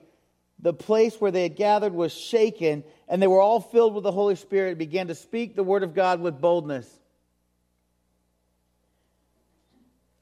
the 0.60 0.74
place 0.74 1.22
where 1.22 1.32
they 1.32 1.44
had 1.44 1.56
gathered 1.56 1.94
was 1.94 2.12
shaken, 2.12 2.84
and 3.08 3.22
they 3.22 3.28
were 3.28 3.42
all 3.42 3.60
filled 3.62 3.94
with 3.94 4.04
the 4.04 4.12
Holy 4.12 4.36
Spirit 4.36 4.70
and 4.70 4.78
began 4.78 5.08
to 5.08 5.16
speak 5.16 5.56
the 5.56 5.64
word 5.64 5.84
of 5.84 5.94
God 5.94 6.20
with 6.20 6.42
boldness. 6.42 6.88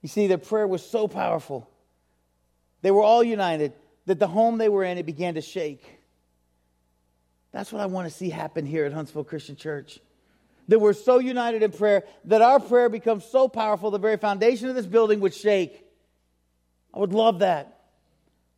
You 0.01 0.09
see, 0.09 0.27
their 0.27 0.37
prayer 0.37 0.67
was 0.67 0.85
so 0.87 1.07
powerful. 1.07 1.69
They 2.81 2.91
were 2.91 3.01
all 3.01 3.23
united 3.23 3.73
that 4.05 4.19
the 4.19 4.27
home 4.27 4.57
they 4.57 4.69
were 4.69 4.83
in, 4.83 4.97
it 4.97 5.05
began 5.05 5.35
to 5.35 5.41
shake. 5.41 5.83
That's 7.51 7.71
what 7.71 7.81
I 7.81 7.85
want 7.85 8.07
to 8.07 8.13
see 8.13 8.29
happen 8.29 8.65
here 8.65 8.85
at 8.85 8.93
Huntsville 8.93 9.23
Christian 9.23 9.55
Church. 9.55 9.99
That 10.67 10.79
we're 10.79 10.93
so 10.93 11.19
united 11.19 11.61
in 11.61 11.71
prayer 11.71 12.03
that 12.25 12.41
our 12.41 12.59
prayer 12.59 12.89
becomes 12.89 13.23
so 13.25 13.47
powerful, 13.47 13.91
the 13.91 13.99
very 13.99 14.17
foundation 14.17 14.69
of 14.69 14.75
this 14.75 14.85
building 14.85 15.19
would 15.19 15.33
shake. 15.33 15.85
I 16.93 16.99
would 16.99 17.13
love 17.13 17.39
that. 17.39 17.75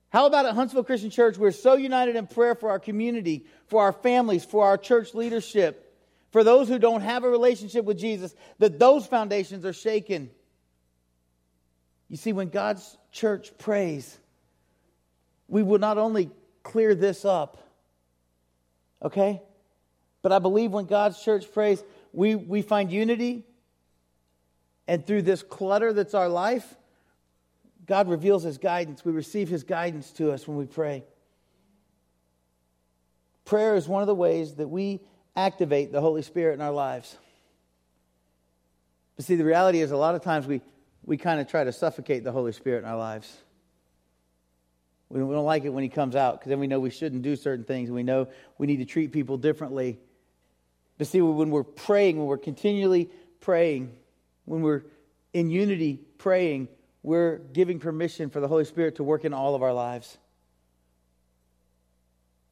How 0.09 0.25
about 0.25 0.45
at 0.45 0.55
Huntsville 0.55 0.85
Christian 0.85 1.09
Church, 1.09 1.37
we're 1.37 1.51
so 1.51 1.75
united 1.75 2.15
in 2.15 2.27
prayer 2.27 2.55
for 2.55 2.69
our 2.69 2.79
community, 2.79 3.45
for 3.67 3.81
our 3.81 3.91
families, 3.91 4.45
for 4.45 4.65
our 4.65 4.77
church 4.77 5.13
leadership, 5.13 5.83
for 6.31 6.43
those 6.43 6.69
who 6.69 6.79
don't 6.79 7.01
have 7.01 7.23
a 7.23 7.29
relationship 7.29 7.83
with 7.83 7.99
Jesus, 7.99 8.33
that 8.59 8.79
those 8.79 9.05
foundations 9.05 9.65
are 9.65 9.73
shaken. 9.73 10.29
You 12.07 12.15
see, 12.15 12.31
when 12.31 12.49
God's 12.49 12.97
church 13.11 13.51
prays, 13.57 14.17
we 15.49 15.61
will 15.61 15.79
not 15.79 15.97
only 15.97 16.29
clear 16.63 16.95
this 16.95 17.25
up, 17.25 17.57
okay? 19.03 19.41
But 20.21 20.31
I 20.31 20.39
believe 20.39 20.71
when 20.71 20.85
God's 20.85 21.21
church 21.21 21.51
prays, 21.51 21.83
we, 22.17 22.33
we 22.33 22.63
find 22.63 22.91
unity, 22.91 23.43
and 24.87 25.05
through 25.05 25.21
this 25.21 25.43
clutter 25.43 25.93
that's 25.93 26.15
our 26.15 26.27
life, 26.27 26.75
God 27.85 28.09
reveals 28.09 28.41
His 28.41 28.57
guidance. 28.57 29.05
We 29.05 29.11
receive 29.11 29.49
His 29.49 29.63
guidance 29.63 30.09
to 30.13 30.31
us 30.31 30.47
when 30.47 30.57
we 30.57 30.65
pray. 30.65 31.03
Prayer 33.45 33.75
is 33.75 33.87
one 33.87 34.01
of 34.01 34.07
the 34.07 34.15
ways 34.15 34.55
that 34.55 34.67
we 34.67 34.99
activate 35.35 35.91
the 35.91 36.01
Holy 36.01 36.23
Spirit 36.23 36.55
in 36.55 36.61
our 36.61 36.71
lives. 36.71 37.15
But 39.15 39.25
see, 39.25 39.35
the 39.35 39.45
reality 39.45 39.81
is, 39.81 39.91
a 39.91 39.97
lot 39.97 40.15
of 40.15 40.23
times 40.23 40.47
we, 40.47 40.61
we 41.05 41.17
kind 41.17 41.39
of 41.39 41.47
try 41.47 41.65
to 41.65 41.71
suffocate 41.71 42.23
the 42.23 42.31
Holy 42.31 42.51
Spirit 42.51 42.79
in 42.79 42.85
our 42.85 42.97
lives. 42.97 43.31
We 45.09 45.19
don't 45.19 45.45
like 45.45 45.65
it 45.65 45.69
when 45.69 45.83
he 45.83 45.89
comes 45.89 46.15
out 46.15 46.39
because 46.39 46.49
then 46.49 46.59
we 46.59 46.65
know 46.65 46.79
we 46.79 46.89
shouldn't 46.89 47.21
do 47.21 47.35
certain 47.35 47.63
things. 47.63 47.91
We 47.91 48.01
know 48.01 48.27
we 48.57 48.65
need 48.65 48.77
to 48.77 48.85
treat 48.85 49.11
people 49.11 49.37
differently. 49.37 49.99
But 50.97 51.07
see, 51.07 51.21
when 51.21 51.51
we're 51.51 51.63
praying, 51.63 52.17
when 52.17 52.25
we're 52.25 52.37
continually 52.37 53.09
praying, 53.39 53.95
when 54.45 54.61
we're 54.61 54.83
in 55.33 55.49
unity 55.49 55.99
praying, 56.17 56.69
we're 57.03 57.37
giving 57.37 57.79
permission 57.79 58.29
for 58.29 58.39
the 58.39 58.47
Holy 58.47 58.65
Spirit 58.65 58.95
to 58.95 59.03
work 59.03 59.23
in 59.23 59.33
all 59.33 59.55
of 59.55 59.61
our 59.61 59.73
lives. 59.73 60.17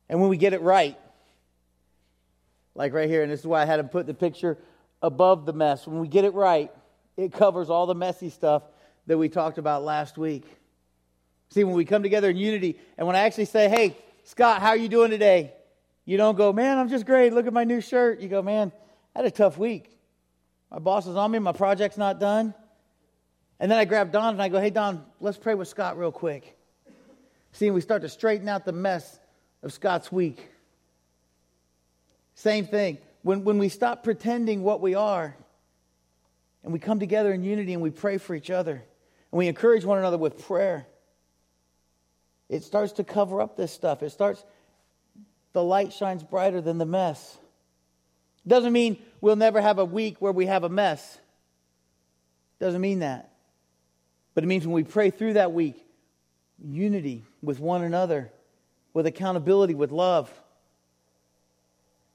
And 0.08 0.22
when 0.22 0.30
we 0.30 0.38
get 0.38 0.54
it 0.54 0.62
right, 0.62 0.98
like 2.76 2.94
right 2.94 3.10
here, 3.10 3.24
and 3.24 3.32
this 3.32 3.40
is 3.40 3.48
why 3.48 3.62
I 3.62 3.66
had 3.66 3.78
to 3.78 3.84
put 3.84 4.06
the 4.06 4.14
picture 4.14 4.58
above 5.02 5.46
the 5.46 5.54
mess. 5.54 5.88
When 5.88 6.00
we 6.00 6.08
get 6.08 6.26
it 6.26 6.34
right, 6.34 6.72
it 7.18 7.34
covers 7.34 7.70
all 7.70 7.86
the 7.86 7.96
messy 7.96 8.30
stuff 8.30 8.64
that 9.08 9.18
we 9.18 9.30
talked 9.30 9.58
about 9.58 9.84
last 9.84 10.18
week. 10.18 10.46
See, 11.50 11.64
when 11.64 11.76
we 11.76 11.86
come 11.86 12.04
together 12.04 12.30
in 12.30 12.38
unity, 12.38 12.80
and 12.98 13.08
when 13.08 13.16
I 13.16 13.20
actually 13.20 13.46
say, 13.46 13.70
hey, 13.70 13.96
Scott, 14.26 14.62
how 14.62 14.70
are 14.70 14.78
you 14.78 14.90
doing 14.90 15.10
today? 15.10 15.54
You 16.06 16.18
don't 16.18 16.38
go, 16.38 16.54
man, 16.54 16.78
I'm 16.78 16.88
just 16.88 17.06
great. 17.06 17.34
Look 17.34 17.48
at 17.48 17.54
my 17.54 17.64
new 17.64 17.82
shirt. 17.82 18.20
You 18.20 18.30
go, 18.30 18.42
man, 18.42 18.72
I 19.16 19.20
had 19.20 19.26
a 19.26 19.32
tough 19.32 19.58
week. 19.58 19.92
My 20.72 20.80
boss 20.80 21.08
is 21.08 21.16
on 21.16 21.32
me. 21.32 21.40
My 21.40 21.52
project's 21.52 21.98
not 21.98 22.20
done. 22.20 22.54
And 23.60 23.72
then 23.72 23.80
I 23.80 23.86
grab 23.86 24.12
Don 24.12 24.34
and 24.34 24.42
I 24.42 24.50
go, 24.50 24.60
hey, 24.60 24.70
Don, 24.70 25.04
let's 25.20 25.38
pray 25.38 25.56
with 25.56 25.68
Scott 25.68 25.98
real 25.98 26.12
quick. 26.12 26.58
See, 27.54 27.72
we 27.72 27.82
start 27.82 28.02
to 28.02 28.10
straighten 28.10 28.50
out 28.50 28.66
the 28.66 28.74
mess 28.74 29.20
of 29.64 29.72
Scott's 29.72 30.12
week. 30.12 30.50
Same 32.36 32.66
thing. 32.66 32.98
When, 33.24 33.44
when 33.44 33.58
we 33.58 33.70
stop 33.70 34.04
pretending 34.04 34.62
what 34.62 34.82
we 34.82 34.94
are 34.94 35.36
and 36.64 36.74
we 36.74 36.80
come 36.80 37.00
together 37.00 37.34
in 37.34 37.44
unity 37.44 37.74
and 37.74 37.82
we 37.82 37.90
pray 37.90 38.18
for 38.18 38.36
each 38.36 38.52
other 38.52 38.74
and 38.74 39.40
we 39.40 39.48
encourage 39.48 39.86
one 39.86 39.98
another 39.98 40.18
with 40.18 40.46
prayer, 40.46 40.86
it 42.50 42.64
starts 42.64 42.92
to 42.94 43.04
cover 43.04 43.42
up 43.42 43.56
this 43.56 43.72
stuff. 43.72 44.04
It 44.04 44.12
starts, 44.12 44.44
the 45.56 45.64
light 45.64 45.94
shines 45.94 46.22
brighter 46.22 46.60
than 46.60 46.78
the 46.78 46.86
mess. 46.86 47.38
Doesn't 48.46 48.74
mean 48.74 48.98
we'll 49.22 49.38
never 49.38 49.62
have 49.62 49.80
a 49.80 49.86
week 49.86 50.18
where 50.20 50.34
we 50.34 50.48
have 50.48 50.66
a 50.66 50.70
mess. 50.70 51.18
Doesn't 52.60 52.82
mean 52.82 53.00
that. 53.00 53.32
But 54.34 54.44
it 54.44 54.48
means 54.48 54.68
when 54.68 54.74
we 54.74 54.84
pray 54.84 55.12
through 55.12 55.34
that 55.34 55.54
week, 55.54 55.82
unity 56.62 57.24
with 57.42 57.62
one 57.62 57.84
another, 57.84 58.34
with 58.94 59.06
accountability, 59.06 59.76
with 59.76 59.94
love, 59.94 60.30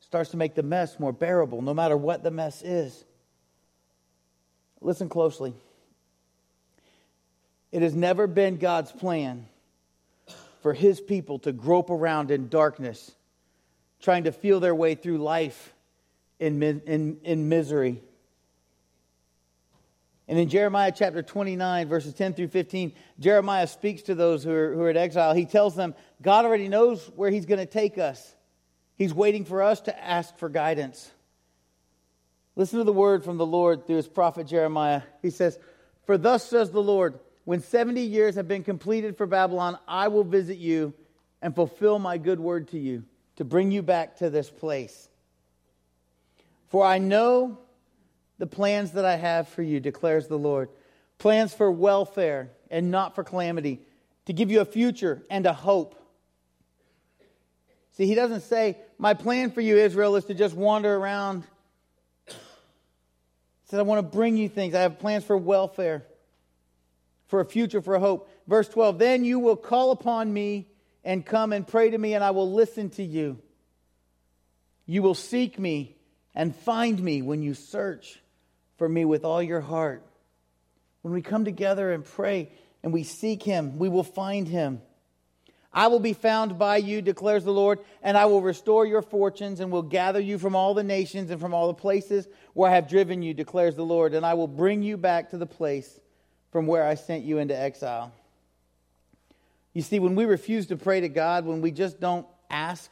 starts 0.00 0.32
to 0.32 0.36
make 0.36 0.54
the 0.54 0.62
mess 0.62 1.00
more 1.00 1.12
bearable, 1.12 1.62
no 1.62 1.72
matter 1.72 1.96
what 1.96 2.22
the 2.22 2.30
mess 2.30 2.60
is. 2.60 3.06
Listen 4.82 5.08
closely. 5.08 5.54
It 7.72 7.80
has 7.80 7.94
never 7.94 8.26
been 8.26 8.58
God's 8.58 8.92
plan 8.92 9.46
for 10.60 10.74
his 10.74 11.00
people 11.00 11.38
to 11.38 11.52
grope 11.52 11.88
around 11.88 12.30
in 12.30 12.50
darkness, 12.50 13.12
trying 14.00 14.24
to 14.24 14.32
feel 14.32 14.60
their 14.60 14.74
way 14.74 14.94
through 14.94 15.18
life 15.18 15.74
in, 16.38 16.62
in, 16.62 17.18
in 17.22 17.48
misery. 17.48 18.02
And 20.26 20.38
in 20.38 20.48
Jeremiah 20.48 20.92
chapter 20.94 21.22
29, 21.22 21.88
verses 21.88 22.14
10 22.14 22.34
through 22.34 22.48
15, 22.48 22.92
Jeremiah 23.18 23.66
speaks 23.66 24.02
to 24.02 24.14
those 24.14 24.44
who 24.44 24.52
are, 24.52 24.74
who 24.74 24.82
are 24.82 24.90
in 24.90 24.96
exile. 24.96 25.34
He 25.34 25.44
tells 25.44 25.74
them, 25.74 25.94
God 26.22 26.44
already 26.44 26.68
knows 26.68 27.04
where 27.16 27.30
he's 27.30 27.46
going 27.46 27.58
to 27.58 27.66
take 27.66 27.98
us. 27.98 28.34
He's 28.94 29.12
waiting 29.12 29.44
for 29.44 29.62
us 29.62 29.80
to 29.82 30.04
ask 30.04 30.36
for 30.38 30.48
guidance. 30.48 31.10
Listen 32.54 32.78
to 32.78 32.84
the 32.84 32.92
word 32.92 33.24
from 33.24 33.38
the 33.38 33.46
Lord 33.46 33.86
through 33.86 33.96
his 33.96 34.08
prophet 34.08 34.46
Jeremiah. 34.46 35.02
He 35.20 35.30
says, 35.30 35.58
For 36.06 36.16
thus 36.16 36.48
says 36.48 36.70
the 36.70 36.82
Lord, 36.82 37.18
when 37.44 37.60
70 37.60 38.00
years 38.00 38.36
have 38.36 38.46
been 38.46 38.62
completed 38.62 39.16
for 39.16 39.26
Babylon, 39.26 39.78
I 39.88 40.08
will 40.08 40.24
visit 40.24 40.58
you 40.58 40.94
and 41.42 41.54
fulfill 41.54 41.98
my 41.98 42.18
good 42.18 42.38
word 42.38 42.68
to 42.68 42.78
you 42.78 43.04
to 43.36 43.44
bring 43.44 43.70
you 43.70 43.82
back 43.82 44.18
to 44.18 44.30
this 44.30 44.50
place. 44.50 45.08
For 46.68 46.84
I 46.84 46.98
know 46.98 47.58
the 48.38 48.46
plans 48.46 48.92
that 48.92 49.04
I 49.04 49.16
have 49.16 49.48
for 49.48 49.62
you, 49.62 49.80
declares 49.80 50.26
the 50.26 50.38
Lord 50.38 50.70
plans 51.20 51.54
for 51.54 51.70
welfare 51.70 52.50
and 52.70 52.90
not 52.90 53.14
for 53.14 53.22
calamity, 53.22 53.80
to 54.24 54.32
give 54.32 54.50
you 54.50 54.60
a 54.60 54.64
future 54.64 55.22
and 55.30 55.46
a 55.46 55.52
hope. 55.52 55.94
See, 57.92 58.06
he 58.06 58.14
doesn't 58.14 58.40
say, 58.42 58.78
My 58.98 59.14
plan 59.14 59.50
for 59.50 59.60
you, 59.60 59.76
Israel, 59.76 60.16
is 60.16 60.24
to 60.24 60.34
just 60.34 60.54
wander 60.54 60.94
around. 60.94 61.44
He 62.26 62.34
says, 63.66 63.78
I 63.78 63.82
want 63.82 63.98
to 63.98 64.16
bring 64.16 64.36
you 64.36 64.48
things. 64.48 64.74
I 64.74 64.80
have 64.80 64.98
plans 64.98 65.24
for 65.24 65.36
welfare, 65.36 66.06
for 67.26 67.40
a 67.40 67.44
future, 67.44 67.82
for 67.82 67.98
hope. 67.98 68.30
Verse 68.46 68.68
12 68.68 68.98
Then 68.98 69.24
you 69.24 69.38
will 69.38 69.56
call 69.56 69.90
upon 69.90 70.32
me 70.32 70.66
and 71.04 71.24
come 71.24 71.52
and 71.52 71.66
pray 71.66 71.90
to 71.90 71.98
me, 71.98 72.14
and 72.14 72.22
I 72.22 72.30
will 72.30 72.52
listen 72.52 72.90
to 72.90 73.02
you. 73.02 73.38
You 74.86 75.02
will 75.02 75.14
seek 75.14 75.58
me 75.58 75.96
and 76.34 76.54
find 76.54 77.02
me 77.02 77.22
when 77.22 77.42
you 77.42 77.54
search 77.54 78.20
for 78.76 78.88
me 78.88 79.04
with 79.04 79.24
all 79.24 79.42
your 79.42 79.60
heart. 79.60 80.04
When 81.02 81.14
we 81.14 81.22
come 81.22 81.44
together 81.44 81.92
and 81.92 82.04
pray 82.04 82.50
and 82.82 82.92
we 82.92 83.04
seek 83.04 83.42
him, 83.42 83.78
we 83.78 83.88
will 83.88 84.04
find 84.04 84.48
him. 84.48 84.82
I 85.72 85.86
will 85.86 86.00
be 86.00 86.14
found 86.14 86.58
by 86.58 86.78
you, 86.78 87.00
declares 87.00 87.44
the 87.44 87.52
Lord, 87.52 87.78
and 88.02 88.18
I 88.18 88.26
will 88.26 88.42
restore 88.42 88.84
your 88.84 89.02
fortunes 89.02 89.60
and 89.60 89.70
will 89.70 89.82
gather 89.82 90.18
you 90.18 90.38
from 90.38 90.56
all 90.56 90.74
the 90.74 90.82
nations 90.82 91.30
and 91.30 91.40
from 91.40 91.54
all 91.54 91.68
the 91.68 91.74
places 91.74 92.26
where 92.54 92.70
I 92.70 92.74
have 92.74 92.88
driven 92.88 93.22
you, 93.22 93.34
declares 93.34 93.76
the 93.76 93.84
Lord, 93.84 94.14
and 94.14 94.26
I 94.26 94.34
will 94.34 94.48
bring 94.48 94.82
you 94.82 94.96
back 94.96 95.30
to 95.30 95.38
the 95.38 95.46
place 95.46 96.00
from 96.50 96.66
where 96.66 96.84
I 96.84 96.96
sent 96.96 97.22
you 97.22 97.38
into 97.38 97.56
exile. 97.56 98.12
You 99.72 99.82
see, 99.82 99.98
when 99.98 100.14
we 100.14 100.24
refuse 100.24 100.66
to 100.66 100.76
pray 100.76 101.00
to 101.00 101.08
God, 101.08 101.46
when 101.46 101.60
we 101.60 101.70
just 101.70 102.00
don't 102.00 102.26
ask, 102.48 102.90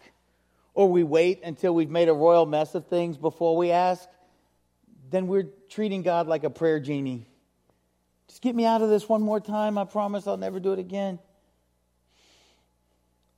or 0.75 0.89
we 0.89 1.03
wait 1.03 1.43
until 1.43 1.75
we've 1.75 1.91
made 1.91 2.09
a 2.09 2.15
royal 2.15 2.47
mess 2.47 2.75
of 2.75 2.87
things 2.87 3.17
before 3.17 3.57
we 3.57 3.73
ask, 3.73 4.09
then 5.11 5.27
we're 5.27 5.49
treating 5.69 6.03
God 6.03 6.29
like 6.29 6.45
a 6.45 6.51
prayer 6.51 6.79
genie. 6.79 7.27
Just 8.29 8.43
get 8.43 8.55
me 8.55 8.65
out 8.65 8.83
of 8.83 8.89
this 8.89 9.09
one 9.09 9.23
more 9.23 9.41
time. 9.41 9.79
I 9.79 9.85
promise 9.85 10.27
I'll 10.27 10.37
never 10.37 10.61
do 10.61 10.73
it 10.73 10.79
again. 10.79 11.19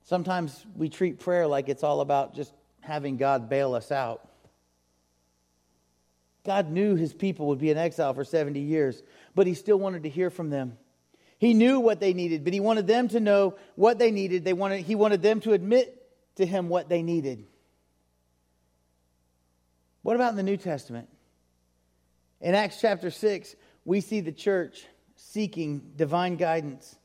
Sometimes 0.03 0.65
we 0.75 0.89
treat 0.89 1.19
prayer 1.19 1.47
like 1.47 1.69
it's 1.69 1.83
all 1.83 2.01
about 2.01 2.35
just 2.35 2.53
having 2.81 3.17
God 3.17 3.49
bail 3.49 3.73
us 3.73 3.91
out. 3.91 4.27
God 6.43 6.69
knew 6.69 6.95
his 6.95 7.13
people 7.13 7.47
would 7.47 7.59
be 7.59 7.69
in 7.69 7.77
exile 7.77 8.13
for 8.13 8.23
70 8.23 8.59
years, 8.59 9.01
but 9.35 9.47
he 9.47 9.53
still 9.53 9.77
wanted 9.77 10.03
to 10.03 10.09
hear 10.09 10.29
from 10.29 10.49
them. 10.49 10.77
He 11.41 11.55
knew 11.55 11.79
what 11.79 11.99
they 11.99 12.13
needed, 12.13 12.43
but 12.43 12.53
he 12.53 12.59
wanted 12.59 12.85
them 12.85 13.07
to 13.07 13.19
know 13.19 13.55
what 13.73 13.97
they 13.97 14.11
needed. 14.11 14.45
They 14.45 14.53
wanted, 14.53 14.85
he 14.85 14.93
wanted 14.93 15.23
them 15.23 15.39
to 15.39 15.53
admit 15.53 15.99
to 16.35 16.45
him 16.45 16.69
what 16.69 16.87
they 16.87 17.01
needed. 17.01 17.47
What 20.03 20.15
about 20.15 20.29
in 20.29 20.37
the 20.37 20.43
New 20.43 20.57
Testament? 20.57 21.09
In 22.41 22.53
Acts 22.53 22.79
chapter 22.79 23.09
6, 23.09 23.55
we 23.85 24.01
see 24.01 24.19
the 24.19 24.31
church 24.31 24.85
seeking 25.15 25.93
divine 25.95 26.35
guidance. 26.35 26.95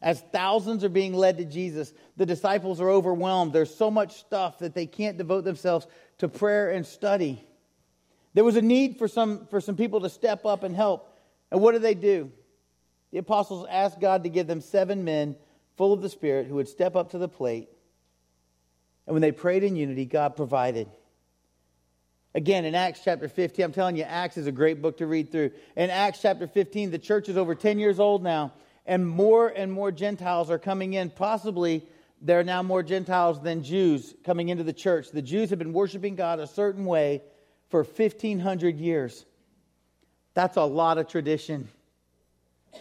As 0.00 0.20
thousands 0.32 0.84
are 0.84 0.88
being 0.88 1.12
led 1.12 1.38
to 1.38 1.44
Jesus, 1.44 1.92
the 2.16 2.24
disciples 2.24 2.80
are 2.80 2.88
overwhelmed. 2.88 3.52
There's 3.52 3.74
so 3.74 3.90
much 3.90 4.20
stuff 4.20 4.60
that 4.60 4.76
they 4.76 4.86
can't 4.86 5.18
devote 5.18 5.42
themselves 5.42 5.88
to 6.18 6.28
prayer 6.28 6.70
and 6.70 6.86
study. 6.86 7.44
There 8.32 8.44
was 8.44 8.54
a 8.54 8.62
need 8.62 8.96
for 8.96 9.08
some, 9.08 9.48
for 9.48 9.60
some 9.60 9.74
people 9.74 10.02
to 10.02 10.08
step 10.08 10.46
up 10.46 10.62
and 10.62 10.76
help. 10.76 11.12
And 11.50 11.60
what 11.60 11.72
do 11.72 11.80
they 11.80 11.94
do? 11.94 12.30
The 13.12 13.18
apostles 13.18 13.66
asked 13.70 14.00
God 14.00 14.24
to 14.24 14.28
give 14.28 14.46
them 14.46 14.60
seven 14.60 15.04
men 15.04 15.36
full 15.76 15.92
of 15.92 16.02
the 16.02 16.08
Spirit 16.08 16.46
who 16.46 16.56
would 16.56 16.68
step 16.68 16.96
up 16.96 17.10
to 17.10 17.18
the 17.18 17.28
plate. 17.28 17.68
And 19.06 19.14
when 19.14 19.22
they 19.22 19.32
prayed 19.32 19.62
in 19.62 19.76
unity, 19.76 20.04
God 20.04 20.36
provided. 20.36 20.88
Again, 22.34 22.64
in 22.64 22.74
Acts 22.74 23.00
chapter 23.02 23.28
15, 23.28 23.64
I'm 23.64 23.72
telling 23.72 23.96
you, 23.96 24.02
Acts 24.02 24.36
is 24.36 24.46
a 24.46 24.52
great 24.52 24.82
book 24.82 24.98
to 24.98 25.06
read 25.06 25.32
through. 25.32 25.52
In 25.76 25.88
Acts 25.88 26.20
chapter 26.20 26.46
15, 26.46 26.90
the 26.90 26.98
church 26.98 27.28
is 27.28 27.36
over 27.36 27.54
10 27.54 27.78
years 27.78 27.98
old 27.98 28.22
now, 28.22 28.52
and 28.84 29.08
more 29.08 29.48
and 29.48 29.72
more 29.72 29.90
Gentiles 29.90 30.50
are 30.50 30.58
coming 30.58 30.92
in. 30.94 31.08
Possibly 31.08 31.86
there 32.20 32.38
are 32.38 32.44
now 32.44 32.62
more 32.62 32.82
Gentiles 32.82 33.40
than 33.40 33.62
Jews 33.62 34.14
coming 34.24 34.48
into 34.48 34.64
the 34.64 34.72
church. 34.72 35.10
The 35.10 35.22
Jews 35.22 35.50
have 35.50 35.58
been 35.58 35.72
worshiping 35.72 36.14
God 36.14 36.40
a 36.40 36.46
certain 36.46 36.84
way 36.84 37.22
for 37.68 37.82
1,500 37.84 38.76
years. 38.76 39.24
That's 40.34 40.56
a 40.56 40.64
lot 40.64 40.98
of 40.98 41.08
tradition. 41.08 41.68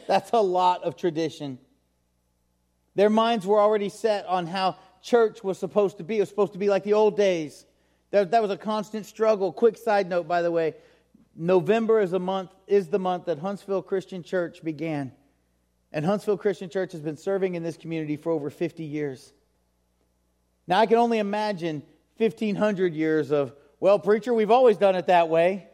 That's 0.08 0.32
a 0.32 0.42
lot 0.42 0.84
of 0.84 0.96
tradition. 0.96 1.60
Their 2.96 3.10
minds 3.10 3.46
were 3.46 3.60
already 3.60 3.90
set 3.90 4.26
on 4.26 4.48
how 4.48 4.78
church 5.02 5.44
was 5.44 5.58
supposed 5.58 5.98
to 5.98 6.04
be. 6.04 6.18
It 6.18 6.22
was 6.22 6.30
supposed 6.30 6.54
to 6.54 6.60
be 6.60 6.70
like 6.70 6.84
the 6.84 6.94
old 6.94 7.18
days 7.18 7.66
that, 8.12 8.32
that 8.32 8.42
was 8.42 8.52
a 8.52 8.58
constant 8.58 9.06
struggle. 9.06 9.52
Quick 9.52 9.78
side 9.78 10.10
note, 10.10 10.28
by 10.28 10.42
the 10.42 10.52
way 10.52 10.74
November 11.36 12.00
is, 12.00 12.14
a 12.14 12.20
month, 12.20 12.52
is 12.66 12.88
the 12.88 13.00
month 13.00 13.26
that 13.26 13.40
Huntsville 13.40 13.82
Christian 13.82 14.24
Church 14.24 14.64
began. 14.64 15.12
And 15.92 16.06
Huntsville 16.06 16.38
Christian 16.38 16.70
Church 16.70 16.94
has 16.94 17.02
been 17.02 17.18
serving 17.18 17.56
in 17.56 17.64
this 17.64 17.76
community 17.76 18.16
for 18.16 18.32
over 18.32 18.50
50 18.50 18.84
years. 18.84 19.34
Now, 20.68 20.80
I 20.80 20.86
can 20.86 20.98
only 20.98 21.20
imagine 21.20 21.84
1,500 22.18 22.94
years 22.94 23.32
of, 23.32 23.54
well, 23.80 24.00
preacher, 24.00 24.34
we've 24.34 24.52
always 24.52 24.78
done 24.78 24.96
it 24.96 25.08
that 25.08 25.30
way. 25.30 25.68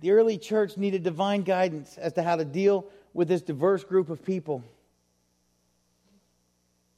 The 0.00 0.12
early 0.12 0.38
church 0.38 0.76
needed 0.76 1.02
divine 1.02 1.42
guidance 1.42 1.98
as 1.98 2.14
to 2.14 2.22
how 2.22 2.36
to 2.36 2.44
deal 2.44 2.86
with 3.12 3.28
this 3.28 3.42
diverse 3.42 3.84
group 3.84 4.08
of 4.08 4.24
people. 4.24 4.64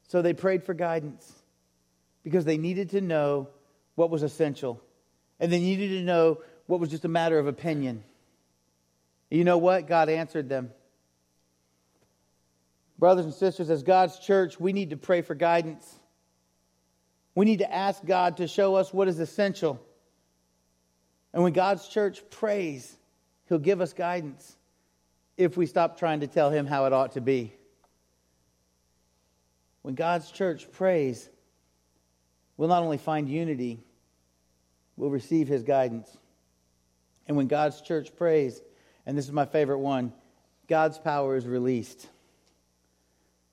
So 0.09 0.23
they 0.23 0.35
prayed 0.35 0.65
for 0.65 0.75
guidance 0.75 1.33
because 2.23 2.45
they 2.45 2.59
needed 2.59 2.91
to 2.91 3.01
know 3.01 3.49
what 3.95 4.11
was 4.11 4.23
essential. 4.23 4.81
And 5.41 5.53
they 5.53 5.59
needed 5.59 5.99
to 5.99 6.03
know 6.03 6.41
what 6.67 6.81
was 6.81 6.91
just 6.91 7.05
a 7.05 7.09
matter 7.09 7.39
of 7.39 7.47
opinion. 7.47 8.05
You 9.31 9.45
know 9.45 9.59
what? 9.59 9.89
God 9.89 10.09
answered 10.09 10.49
them. 10.49 10.71
Brothers 12.99 13.25
and 13.25 13.35
sisters, 13.35 13.69
as 13.71 13.83
God's 13.83 14.19
church, 14.19 14.61
we 14.61 14.73
need 14.73 14.91
to 14.91 14.97
pray 14.97 15.23
for 15.23 15.35
guidance. 15.35 15.93
We 17.35 17.47
need 17.47 17.59
to 17.59 17.73
ask 17.73 18.05
God 18.05 18.37
to 18.37 18.47
show 18.47 18.77
us 18.77 18.93
what 18.93 19.09
is 19.09 19.19
essential. 19.19 19.81
And 21.33 21.43
when 21.43 21.53
God's 21.53 21.89
church 21.89 22.23
prays, 22.31 22.97
He'll 23.49 23.59
give 23.59 23.81
us 23.81 23.93
guidance 23.93 24.57
if 25.37 25.57
we 25.57 25.67
stop 25.67 25.99
trying 25.99 26.21
to 26.21 26.27
tell 26.27 26.51
Him 26.51 26.67
how 26.67 26.87
it 26.87 26.93
ought 26.93 27.13
to 27.13 27.21
be. 27.21 27.53
When 29.83 29.95
God's 29.95 30.31
church 30.31 30.71
prays, 30.73 31.29
we'll 32.57 32.69
not 32.69 32.83
only 32.83 32.99
find 32.99 33.29
unity, 33.29 33.81
we'll 34.97 35.11
receive 35.11 35.49
his 35.49 35.65
guidance. 35.65 36.17
And 37.27 37.37
when 37.37 37.49
God's 37.49 37.81
church 37.81 38.15
prays, 38.17 38.61
and 39.07 39.19
this 39.19 39.25
is 39.25 39.33
my 39.33 39.45
favorite 39.45 39.81
one, 39.81 40.13
God's 40.69 40.99
power 40.99 41.37
is 41.37 41.47
released. 41.47 42.09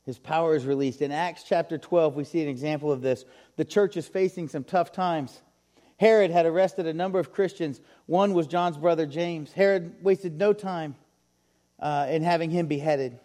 His 0.06 0.20
power 0.20 0.56
is 0.56 0.66
released. 0.66 1.02
In 1.02 1.12
Acts 1.12 1.44
chapter 1.44 1.78
12, 1.78 2.16
we 2.16 2.24
see 2.24 2.42
an 2.42 2.48
example 2.48 2.92
of 2.92 3.02
this. 3.02 3.26
The 3.58 3.66
church 3.66 3.98
is 3.98 4.08
facing 4.08 4.48
some 4.48 4.64
tough 4.64 4.92
times. 4.92 5.42
Herod 6.00 6.32
had 6.32 6.46
arrested 6.46 6.88
a 6.88 6.94
number 6.94 7.20
of 7.20 7.34
Christians. 7.34 7.82
One 8.06 8.34
was 8.34 8.48
John's 8.48 8.78
brother 8.78 9.06
James. 9.06 9.52
Herod 9.52 10.02
wasted 10.02 10.38
no 10.38 10.54
time 10.54 10.96
uh, 11.78 12.08
in 12.10 12.24
having 12.24 12.50
him 12.50 12.68
beheaded. 12.68 13.20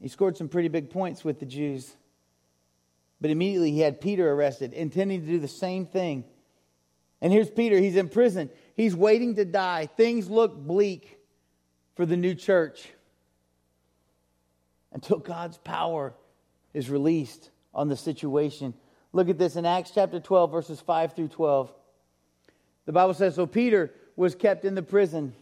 He 0.00 0.08
scored 0.08 0.36
some 0.36 0.48
pretty 0.48 0.66
big 0.66 0.90
points 0.90 1.24
with 1.24 1.38
the 1.38 1.46
Jews. 1.46 1.94
But 3.20 3.30
immediately 3.30 3.70
he 3.70 3.80
had 3.80 4.00
Peter 4.00 4.32
arrested, 4.32 4.72
intending 4.72 5.20
to 5.20 5.26
do 5.26 5.38
the 5.38 5.46
same 5.46 5.86
thing. 5.86 6.24
And 7.20 7.32
here's 7.32 7.50
Peter. 7.50 7.78
He's 7.78 7.96
in 7.96 8.08
prison. 8.08 8.50
He's 8.74 8.96
waiting 8.96 9.36
to 9.36 9.44
die. 9.44 9.86
Things 9.96 10.28
look 10.28 10.56
bleak 10.56 11.18
for 11.94 12.04
the 12.04 12.16
new 12.16 12.34
church 12.34 12.88
until 14.92 15.18
God's 15.18 15.58
power 15.58 16.14
is 16.74 16.90
released 16.90 17.50
on 17.72 17.88
the 17.88 17.96
situation. 17.96 18.74
Look 19.12 19.28
at 19.28 19.38
this 19.38 19.56
in 19.56 19.66
Acts 19.66 19.90
chapter 19.92 20.20
12, 20.20 20.50
verses 20.50 20.80
5 20.80 21.14
through 21.14 21.28
12. 21.28 21.72
The 22.86 22.92
Bible 22.92 23.14
says 23.14 23.34
So 23.34 23.46
Peter 23.46 23.92
was 24.16 24.34
kept 24.34 24.64
in 24.64 24.74
the 24.74 24.82
prison, 24.82 25.34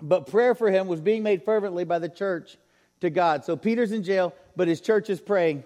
but 0.00 0.26
prayer 0.26 0.54
for 0.54 0.70
him 0.70 0.86
was 0.86 1.00
being 1.00 1.22
made 1.22 1.44
fervently 1.44 1.84
by 1.84 1.98
the 1.98 2.08
church 2.08 2.56
to 3.00 3.10
God. 3.10 3.44
So 3.44 3.56
Peter's 3.56 3.92
in 3.92 4.02
jail, 4.02 4.34
but 4.56 4.68
his 4.68 4.80
church 4.80 5.10
is 5.10 5.20
praying. 5.20 5.64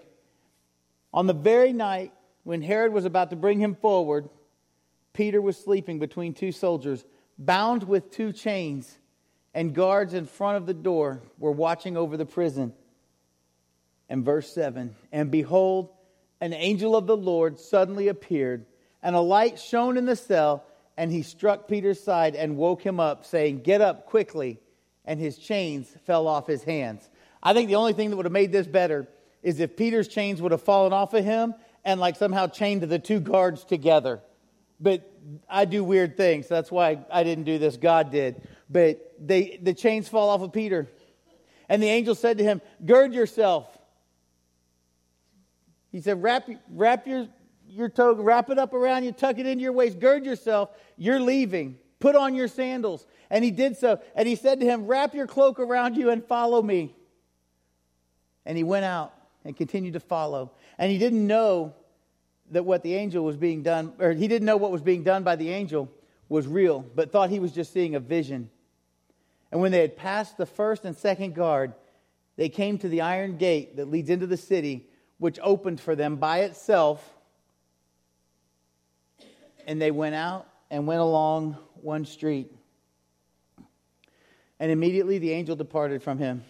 On 1.12 1.26
the 1.26 1.34
very 1.34 1.72
night 1.72 2.12
when 2.44 2.62
Herod 2.62 2.92
was 2.92 3.04
about 3.04 3.30
to 3.30 3.36
bring 3.36 3.60
him 3.60 3.74
forward, 3.74 4.28
Peter 5.12 5.40
was 5.40 5.56
sleeping 5.56 5.98
between 5.98 6.32
two 6.32 6.52
soldiers, 6.52 7.04
bound 7.38 7.82
with 7.82 8.10
two 8.10 8.32
chains, 8.32 8.98
and 9.54 9.74
guards 9.74 10.14
in 10.14 10.26
front 10.26 10.56
of 10.56 10.66
the 10.66 10.74
door 10.74 11.20
were 11.38 11.52
watching 11.52 11.96
over 11.96 12.16
the 12.16 12.26
prison. 12.26 12.72
And 14.08 14.24
verse 14.24 14.52
7 14.52 14.94
And 15.12 15.30
behold, 15.30 15.90
an 16.40 16.52
angel 16.52 16.96
of 16.96 17.06
the 17.06 17.16
Lord 17.16 17.58
suddenly 17.58 18.08
appeared, 18.08 18.66
and 19.02 19.16
a 19.16 19.20
light 19.20 19.58
shone 19.58 19.96
in 19.96 20.06
the 20.06 20.16
cell, 20.16 20.64
and 20.96 21.10
he 21.10 21.22
struck 21.22 21.68
Peter's 21.68 22.00
side 22.00 22.34
and 22.34 22.56
woke 22.56 22.82
him 22.82 23.00
up, 23.00 23.24
saying, 23.24 23.60
Get 23.60 23.80
up 23.80 24.06
quickly. 24.06 24.60
And 25.04 25.18
his 25.18 25.38
chains 25.38 25.88
fell 26.04 26.28
off 26.28 26.46
his 26.46 26.64
hands. 26.64 27.08
I 27.42 27.54
think 27.54 27.68
the 27.68 27.76
only 27.76 27.94
thing 27.94 28.10
that 28.10 28.16
would 28.16 28.26
have 28.26 28.32
made 28.32 28.52
this 28.52 28.66
better 28.66 29.08
is 29.42 29.58
if 29.58 29.76
Peter's 29.76 30.08
chains 30.08 30.42
would 30.42 30.52
have 30.52 30.62
fallen 30.62 30.92
off 30.92 31.14
of 31.14 31.24
him 31.24 31.54
and 31.84 31.98
like 31.98 32.16
somehow 32.16 32.46
chained 32.46 32.82
the 32.82 32.98
two 32.98 33.20
guards 33.20 33.64
together. 33.64 34.20
But 34.80 35.10
I 35.48 35.64
do 35.64 35.82
weird 35.82 36.16
things. 36.16 36.46
That's 36.46 36.70
why 36.70 37.04
I 37.10 37.22
didn't 37.22 37.44
do 37.44 37.58
this. 37.58 37.76
God 37.76 38.10
did. 38.10 38.46
But 38.68 39.14
they, 39.18 39.58
the 39.62 39.72
chains 39.72 40.08
fall 40.08 40.28
off 40.28 40.42
of 40.42 40.52
Peter. 40.52 40.88
And 41.68 41.82
the 41.82 41.88
angel 41.88 42.14
said 42.14 42.38
to 42.38 42.44
him, 42.44 42.60
Gird 42.84 43.14
yourself. 43.14 43.77
He 45.90 46.00
said, 46.00 46.22
Wrap, 46.22 46.48
wrap 46.70 47.06
your, 47.06 47.28
your 47.68 47.88
toga, 47.88 48.22
wrap 48.22 48.50
it 48.50 48.58
up 48.58 48.74
around 48.74 49.04
you, 49.04 49.12
tuck 49.12 49.38
it 49.38 49.46
into 49.46 49.62
your 49.62 49.72
waist, 49.72 49.98
gird 49.98 50.24
yourself. 50.24 50.70
You're 50.96 51.20
leaving. 51.20 51.78
Put 52.00 52.14
on 52.14 52.34
your 52.34 52.48
sandals. 52.48 53.06
And 53.30 53.44
he 53.44 53.50
did 53.50 53.76
so. 53.76 54.00
And 54.14 54.28
he 54.28 54.36
said 54.36 54.60
to 54.60 54.66
him, 54.66 54.86
Wrap 54.86 55.14
your 55.14 55.26
cloak 55.26 55.58
around 55.58 55.96
you 55.96 56.10
and 56.10 56.24
follow 56.24 56.62
me. 56.62 56.94
And 58.46 58.56
he 58.56 58.64
went 58.64 58.84
out 58.84 59.12
and 59.44 59.56
continued 59.56 59.94
to 59.94 60.00
follow. 60.00 60.52
And 60.78 60.90
he 60.90 60.98
didn't 60.98 61.26
know 61.26 61.74
that 62.50 62.64
what 62.64 62.82
the 62.82 62.94
angel 62.94 63.24
was 63.24 63.36
being 63.36 63.62
done, 63.62 63.92
or 63.98 64.12
he 64.12 64.28
didn't 64.28 64.46
know 64.46 64.56
what 64.56 64.70
was 64.70 64.82
being 64.82 65.02
done 65.02 65.22
by 65.22 65.36
the 65.36 65.50
angel 65.50 65.90
was 66.28 66.46
real, 66.46 66.80
but 66.94 67.10
thought 67.12 67.30
he 67.30 67.40
was 67.40 67.52
just 67.52 67.72
seeing 67.72 67.94
a 67.94 68.00
vision. 68.00 68.50
And 69.50 69.60
when 69.60 69.72
they 69.72 69.80
had 69.80 69.96
passed 69.96 70.36
the 70.36 70.46
first 70.46 70.84
and 70.84 70.96
second 70.96 71.34
guard, 71.34 71.74
they 72.36 72.48
came 72.48 72.78
to 72.78 72.88
the 72.88 73.00
iron 73.00 73.36
gate 73.36 73.76
that 73.76 73.90
leads 73.90 74.10
into 74.10 74.26
the 74.26 74.36
city, 74.36 74.87
which 75.18 75.38
opened 75.42 75.80
for 75.80 75.94
them 75.94 76.16
by 76.16 76.40
itself. 76.40 77.02
And 79.66 79.82
they 79.82 79.90
went 79.90 80.14
out 80.14 80.48
and 80.70 80.86
went 80.86 81.00
along 81.00 81.58
one 81.82 82.04
street. 82.04 82.50
And 84.60 84.72
immediately 84.72 85.18
the 85.18 85.32
angel 85.32 85.56
departed 85.56 86.02
from 86.02 86.18
him. 86.18 86.44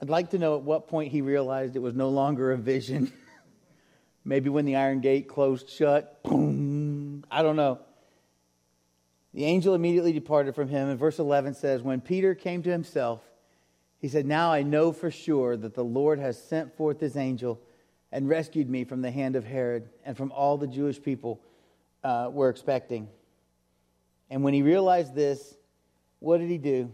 I'd 0.00 0.10
like 0.10 0.30
to 0.30 0.38
know 0.38 0.56
at 0.56 0.62
what 0.62 0.88
point 0.88 1.12
he 1.12 1.22
realized 1.22 1.76
it 1.76 1.80
was 1.80 1.94
no 1.94 2.08
longer 2.08 2.52
a 2.52 2.56
vision. 2.56 3.12
Maybe 4.24 4.48
when 4.48 4.64
the 4.64 4.76
iron 4.76 5.00
gate 5.00 5.28
closed 5.28 5.68
shut. 5.68 6.22
Boom. 6.22 7.24
I 7.30 7.42
don't 7.42 7.56
know. 7.56 7.80
The 9.34 9.44
angel 9.44 9.74
immediately 9.74 10.12
departed 10.12 10.54
from 10.54 10.68
him. 10.68 10.88
And 10.88 10.98
verse 10.98 11.18
11 11.18 11.54
says, 11.54 11.82
When 11.82 12.00
Peter 12.00 12.34
came 12.34 12.62
to 12.62 12.70
himself, 12.70 13.20
he 14.04 14.08
said, 14.08 14.26
Now 14.26 14.52
I 14.52 14.62
know 14.62 14.92
for 14.92 15.10
sure 15.10 15.56
that 15.56 15.72
the 15.72 15.82
Lord 15.82 16.18
has 16.18 16.36
sent 16.38 16.76
forth 16.76 17.00
his 17.00 17.16
angel 17.16 17.58
and 18.12 18.28
rescued 18.28 18.68
me 18.68 18.84
from 18.84 19.00
the 19.00 19.10
hand 19.10 19.34
of 19.34 19.46
Herod 19.46 19.88
and 20.04 20.14
from 20.14 20.30
all 20.30 20.58
the 20.58 20.66
Jewish 20.66 21.02
people 21.02 21.40
uh, 22.02 22.28
were 22.30 22.50
expecting. 22.50 23.08
And 24.28 24.44
when 24.44 24.52
he 24.52 24.60
realized 24.60 25.14
this, 25.14 25.54
what 26.18 26.36
did 26.36 26.50
he 26.50 26.58
do? 26.58 26.92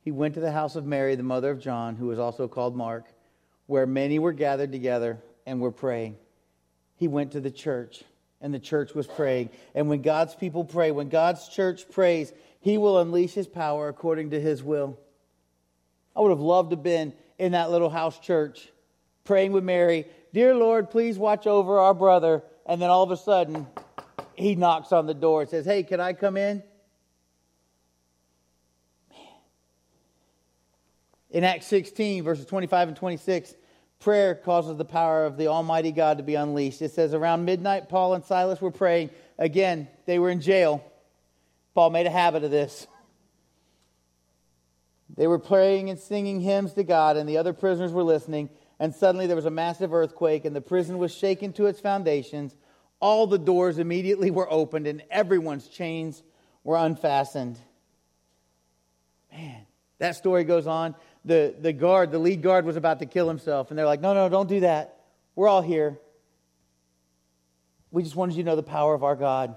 He 0.00 0.10
went 0.10 0.32
to 0.36 0.40
the 0.40 0.52
house 0.52 0.74
of 0.74 0.86
Mary, 0.86 1.16
the 1.16 1.22
mother 1.22 1.50
of 1.50 1.60
John, 1.60 1.96
who 1.96 2.06
was 2.06 2.18
also 2.18 2.48
called 2.48 2.74
Mark, 2.74 3.04
where 3.66 3.84
many 3.84 4.18
were 4.18 4.32
gathered 4.32 4.72
together 4.72 5.18
and 5.44 5.60
were 5.60 5.70
praying. 5.70 6.16
He 6.96 7.08
went 7.08 7.32
to 7.32 7.40
the 7.40 7.50
church, 7.50 8.04
and 8.40 8.54
the 8.54 8.58
church 8.58 8.94
was 8.94 9.06
praying. 9.06 9.50
And 9.74 9.86
when 9.90 10.00
God's 10.00 10.34
people 10.34 10.64
pray, 10.64 10.92
when 10.92 11.10
God's 11.10 11.46
church 11.46 11.90
prays, 11.90 12.32
he 12.58 12.78
will 12.78 12.98
unleash 13.00 13.34
his 13.34 13.46
power 13.46 13.88
according 13.88 14.30
to 14.30 14.40
his 14.40 14.62
will. 14.62 14.98
I 16.16 16.20
would 16.20 16.30
have 16.30 16.40
loved 16.40 16.70
to 16.70 16.76
have 16.76 16.82
been 16.82 17.12
in 17.38 17.52
that 17.52 17.70
little 17.70 17.90
house 17.90 18.18
church 18.18 18.70
praying 19.24 19.52
with 19.52 19.64
Mary, 19.64 20.06
Dear 20.32 20.54
Lord, 20.54 20.90
please 20.90 21.18
watch 21.18 21.46
over 21.46 21.78
our 21.78 21.94
brother. 21.94 22.42
And 22.66 22.80
then 22.80 22.90
all 22.90 23.02
of 23.02 23.10
a 23.10 23.16
sudden, 23.16 23.66
he 24.34 24.54
knocks 24.54 24.92
on 24.92 25.06
the 25.06 25.14
door 25.14 25.42
and 25.42 25.50
says, 25.50 25.64
Hey, 25.64 25.82
can 25.82 26.00
I 26.00 26.12
come 26.12 26.36
in? 26.36 26.62
In 31.30 31.44
Acts 31.44 31.66
16, 31.66 32.24
verses 32.24 32.46
25 32.46 32.88
and 32.88 32.96
26, 32.96 33.54
prayer 34.00 34.34
causes 34.34 34.76
the 34.76 34.84
power 34.84 35.24
of 35.24 35.36
the 35.36 35.46
Almighty 35.46 35.92
God 35.92 36.18
to 36.18 36.24
be 36.24 36.34
unleashed. 36.34 36.82
It 36.82 36.90
says, 36.90 37.14
Around 37.14 37.44
midnight, 37.44 37.88
Paul 37.88 38.14
and 38.14 38.24
Silas 38.24 38.60
were 38.60 38.72
praying. 38.72 39.10
Again, 39.38 39.88
they 40.06 40.18
were 40.18 40.30
in 40.30 40.40
jail. 40.40 40.84
Paul 41.74 41.90
made 41.90 42.06
a 42.06 42.10
habit 42.10 42.42
of 42.42 42.50
this. 42.50 42.86
They 45.20 45.26
were 45.26 45.38
praying 45.38 45.90
and 45.90 45.98
singing 45.98 46.40
hymns 46.40 46.72
to 46.72 46.82
God, 46.82 47.18
and 47.18 47.28
the 47.28 47.36
other 47.36 47.52
prisoners 47.52 47.92
were 47.92 48.02
listening. 48.02 48.48
And 48.78 48.94
suddenly 48.94 49.26
there 49.26 49.36
was 49.36 49.44
a 49.44 49.50
massive 49.50 49.92
earthquake, 49.92 50.46
and 50.46 50.56
the 50.56 50.62
prison 50.62 50.96
was 50.96 51.14
shaken 51.14 51.52
to 51.52 51.66
its 51.66 51.78
foundations. 51.78 52.56
All 53.00 53.26
the 53.26 53.38
doors 53.38 53.78
immediately 53.78 54.30
were 54.30 54.50
opened, 54.50 54.86
and 54.86 55.02
everyone's 55.10 55.68
chains 55.68 56.22
were 56.64 56.78
unfastened. 56.78 57.58
Man, 59.30 59.66
that 59.98 60.16
story 60.16 60.44
goes 60.44 60.66
on 60.66 60.94
the, 61.26 61.54
the 61.60 61.74
guard, 61.74 62.12
the 62.12 62.18
lead 62.18 62.40
guard, 62.40 62.64
was 62.64 62.76
about 62.76 63.00
to 63.00 63.04
kill 63.04 63.28
himself. 63.28 63.68
And 63.68 63.78
they're 63.78 63.84
like, 63.84 64.00
no, 64.00 64.14
no, 64.14 64.30
don't 64.30 64.48
do 64.48 64.60
that. 64.60 65.02
We're 65.34 65.48
all 65.48 65.60
here. 65.60 65.98
We 67.90 68.04
just 68.04 68.16
wanted 68.16 68.36
you 68.36 68.42
to 68.42 68.48
know 68.48 68.56
the 68.56 68.62
power 68.62 68.94
of 68.94 69.04
our 69.04 69.16
God. 69.16 69.54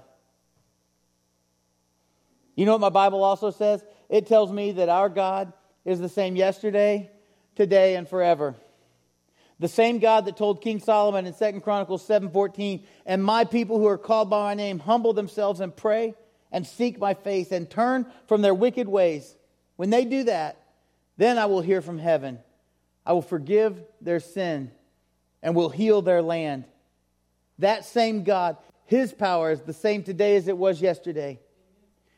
You 2.54 2.66
know 2.66 2.72
what 2.72 2.82
my 2.82 2.90
Bible 2.90 3.24
also 3.24 3.50
says? 3.50 3.82
It 4.08 4.26
tells 4.26 4.52
me 4.52 4.72
that 4.72 4.88
our 4.88 5.08
God 5.08 5.52
is 5.84 6.00
the 6.00 6.08
same 6.08 6.36
yesterday, 6.36 7.10
today, 7.56 7.96
and 7.96 8.08
forever. 8.08 8.54
The 9.60 9.68
same 9.68 9.98
God 9.98 10.24
that 10.24 10.36
told 10.36 10.60
King 10.60 10.80
Solomon 10.80 11.26
in 11.26 11.32
2 11.32 11.62
Chronicles 11.62 12.04
7:14, 12.04 12.84
"And 13.06 13.22
my 13.22 13.44
people 13.44 13.78
who 13.78 13.86
are 13.86 13.98
called 13.98 14.28
by 14.28 14.42
my 14.42 14.54
name 14.54 14.80
humble 14.80 15.12
themselves 15.12 15.60
and 15.60 15.74
pray 15.74 16.14
and 16.50 16.66
seek 16.66 16.98
my 16.98 17.14
face 17.14 17.52
and 17.52 17.70
turn 17.70 18.06
from 18.26 18.42
their 18.42 18.54
wicked 18.54 18.88
ways." 18.88 19.36
When 19.76 19.90
they 19.90 20.04
do 20.04 20.24
that, 20.24 20.56
then 21.16 21.38
I 21.38 21.46
will 21.46 21.60
hear 21.60 21.80
from 21.80 21.98
heaven. 21.98 22.40
I 23.06 23.12
will 23.12 23.22
forgive 23.22 23.82
their 24.00 24.20
sin 24.20 24.72
and 25.42 25.54
will 25.54 25.68
heal 25.68 26.02
their 26.02 26.22
land. 26.22 26.64
That 27.58 27.84
same 27.84 28.24
God, 28.24 28.56
his 28.86 29.12
power 29.12 29.52
is 29.52 29.62
the 29.62 29.72
same 29.72 30.02
today 30.02 30.36
as 30.36 30.48
it 30.48 30.58
was 30.58 30.82
yesterday. 30.82 31.38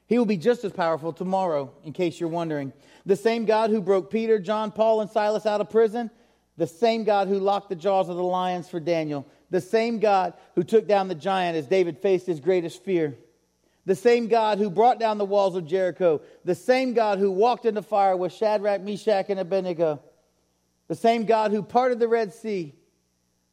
He 0.06 0.18
will 0.18 0.26
be 0.26 0.36
just 0.36 0.64
as 0.64 0.72
powerful 0.72 1.12
tomorrow, 1.12 1.72
in 1.84 1.92
case 1.92 2.20
you're 2.20 2.28
wondering. 2.28 2.72
The 3.04 3.16
same 3.16 3.44
God 3.44 3.70
who 3.70 3.80
broke 3.80 4.10
Peter, 4.10 4.38
John, 4.38 4.70
Paul, 4.70 5.00
and 5.00 5.10
Silas 5.10 5.46
out 5.46 5.60
of 5.60 5.70
prison, 5.70 6.10
the 6.56 6.66
same 6.66 7.04
God 7.04 7.28
who 7.28 7.38
locked 7.38 7.68
the 7.68 7.76
jaws 7.76 8.08
of 8.08 8.16
the 8.16 8.22
lions 8.22 8.68
for 8.68 8.80
Daniel, 8.80 9.26
the 9.50 9.60
same 9.60 9.98
God 9.98 10.34
who 10.54 10.62
took 10.62 10.86
down 10.86 11.08
the 11.08 11.14
giant 11.14 11.56
as 11.56 11.66
David 11.66 11.98
faced 11.98 12.26
his 12.26 12.40
greatest 12.40 12.84
fear. 12.84 13.16
The 13.84 13.94
same 13.94 14.26
God 14.26 14.58
who 14.58 14.68
brought 14.68 14.98
down 14.98 15.18
the 15.18 15.24
walls 15.24 15.54
of 15.54 15.66
Jericho, 15.66 16.20
the 16.44 16.56
same 16.56 16.92
God 16.92 17.18
who 17.18 17.30
walked 17.30 17.66
in 17.66 17.74
the 17.74 17.82
fire 17.82 18.16
with 18.16 18.32
Shadrach, 18.32 18.80
Meshach, 18.80 19.26
and 19.28 19.38
Abednego, 19.38 20.00
the 20.88 20.96
same 20.96 21.24
God 21.24 21.52
who 21.52 21.62
parted 21.62 22.00
the 22.00 22.08
Red 22.08 22.32
Sea 22.32 22.74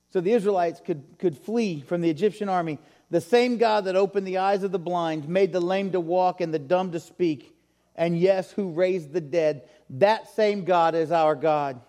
so 0.10 0.22
the 0.22 0.34
Israelites 0.34 0.82
could, 0.84 1.04
could 1.18 1.38
flee 1.38 1.82
from 1.82 2.02
the 2.02 2.10
Egyptian 2.10 2.50
army, 2.50 2.80
the 3.14 3.22
same 3.22 3.60
God 3.60 3.86
that 3.86 3.96
opened 3.96 4.26
the 4.26 4.40
eyes 4.40 4.64
of 4.64 4.72
the 4.72 4.80
blind, 4.80 5.30
made 5.30 5.54
the 5.54 5.62
lame 5.62 5.92
to 5.92 6.00
walk 6.00 6.42
and 6.42 6.52
the 6.52 6.58
dumb 6.58 6.94
to 6.94 7.00
speak, 7.00 7.56
and 7.96 8.18
yes, 8.18 8.52
who 8.52 8.72
raised 8.72 9.14
the 9.14 9.22
dead, 9.22 9.70
that 9.92 10.28
same 10.30 10.66
God 10.66 10.96
is 10.96 11.12
our 11.12 11.36
God. 11.36 11.80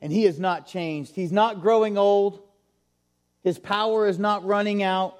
And 0.00 0.10
He 0.10 0.22
has 0.22 0.40
not 0.40 0.66
changed. 0.66 1.14
He's 1.14 1.30
not 1.30 1.60
growing 1.60 1.98
old. 1.98 2.40
His 3.44 3.58
power 3.58 4.08
is 4.08 4.18
not 4.18 4.42
running 4.46 4.82
out. 4.82 5.14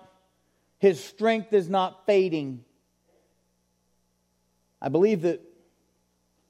His 0.79 1.05
strength 1.05 1.53
is 1.53 1.69
not 1.69 2.07
fading. 2.07 2.65
I 4.81 4.89
believe 4.89 5.21
that 5.21 5.43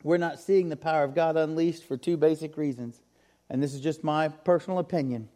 we're 0.04 0.16
not 0.16 0.38
seeing 0.38 0.68
the 0.68 0.76
power 0.76 1.02
of 1.02 1.16
God 1.16 1.36
unleashed 1.36 1.82
for 1.82 1.96
two 1.96 2.16
basic 2.16 2.56
reasons. 2.56 3.02
And 3.48 3.60
this 3.60 3.74
is 3.74 3.80
just 3.80 4.04
my 4.04 4.28
personal 4.28 4.78
opinion. 4.78 5.28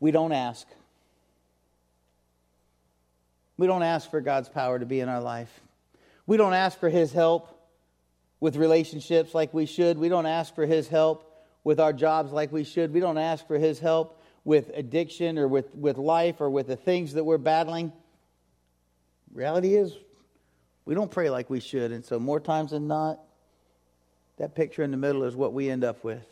We 0.00 0.10
don't 0.10 0.32
ask. 0.32 0.66
We 3.56 3.66
don't 3.66 3.82
ask 3.82 4.10
for 4.10 4.20
God's 4.20 4.48
power 4.48 4.78
to 4.78 4.86
be 4.86 5.00
in 5.00 5.08
our 5.08 5.20
life. 5.20 5.60
We 6.26 6.36
don't 6.36 6.54
ask 6.54 6.78
for 6.78 6.88
His 6.88 7.12
help 7.12 7.50
with 8.40 8.56
relationships 8.56 9.34
like 9.34 9.54
we 9.54 9.66
should. 9.66 9.98
We 9.98 10.08
don't 10.08 10.26
ask 10.26 10.54
for 10.54 10.66
His 10.66 10.88
help 10.88 11.30
with 11.62 11.80
our 11.80 11.92
jobs 11.92 12.32
like 12.32 12.52
we 12.52 12.64
should. 12.64 12.92
We 12.92 13.00
don't 13.00 13.18
ask 13.18 13.46
for 13.46 13.58
His 13.58 13.78
help 13.78 14.20
with 14.44 14.70
addiction 14.74 15.38
or 15.38 15.48
with, 15.48 15.74
with 15.74 15.96
life 15.98 16.40
or 16.40 16.50
with 16.50 16.66
the 16.66 16.76
things 16.76 17.14
that 17.14 17.24
we're 17.24 17.38
battling. 17.38 17.92
Reality 19.32 19.74
is, 19.74 19.96
we 20.84 20.94
don't 20.94 21.10
pray 21.10 21.30
like 21.30 21.48
we 21.48 21.60
should. 21.60 21.92
And 21.92 22.04
so, 22.04 22.18
more 22.18 22.40
times 22.40 22.72
than 22.72 22.86
not, 22.86 23.20
that 24.36 24.54
picture 24.54 24.82
in 24.82 24.90
the 24.90 24.96
middle 24.96 25.24
is 25.24 25.34
what 25.34 25.52
we 25.52 25.70
end 25.70 25.84
up 25.84 26.04
with. 26.04 26.26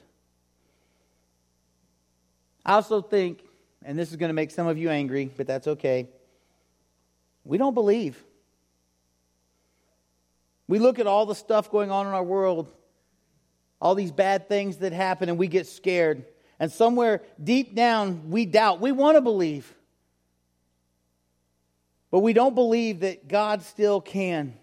I 2.64 2.74
also 2.74 3.00
think, 3.00 3.42
and 3.84 3.98
this 3.98 4.10
is 4.10 4.16
going 4.16 4.28
to 4.28 4.34
make 4.34 4.50
some 4.50 4.66
of 4.66 4.78
you 4.78 4.90
angry, 4.90 5.30
but 5.36 5.46
that's 5.46 5.66
okay. 5.66 6.08
We 7.44 7.58
don't 7.58 7.74
believe. 7.74 8.22
We 10.68 10.78
look 10.78 10.98
at 10.98 11.06
all 11.06 11.26
the 11.26 11.34
stuff 11.34 11.70
going 11.70 11.90
on 11.90 12.06
in 12.06 12.12
our 12.12 12.22
world, 12.22 12.72
all 13.80 13.94
these 13.94 14.12
bad 14.12 14.48
things 14.48 14.78
that 14.78 14.92
happen, 14.92 15.28
and 15.28 15.38
we 15.38 15.48
get 15.48 15.66
scared. 15.66 16.24
And 16.58 16.70
somewhere 16.70 17.22
deep 17.42 17.74
down, 17.74 18.30
we 18.30 18.46
doubt. 18.46 18.80
We 18.80 18.92
want 18.92 19.16
to 19.16 19.20
believe. 19.20 19.74
But 22.10 22.20
we 22.20 22.32
don't 22.32 22.54
believe 22.54 23.00
that 23.00 23.26
God 23.26 23.62
still 23.62 24.00
can. 24.00 24.54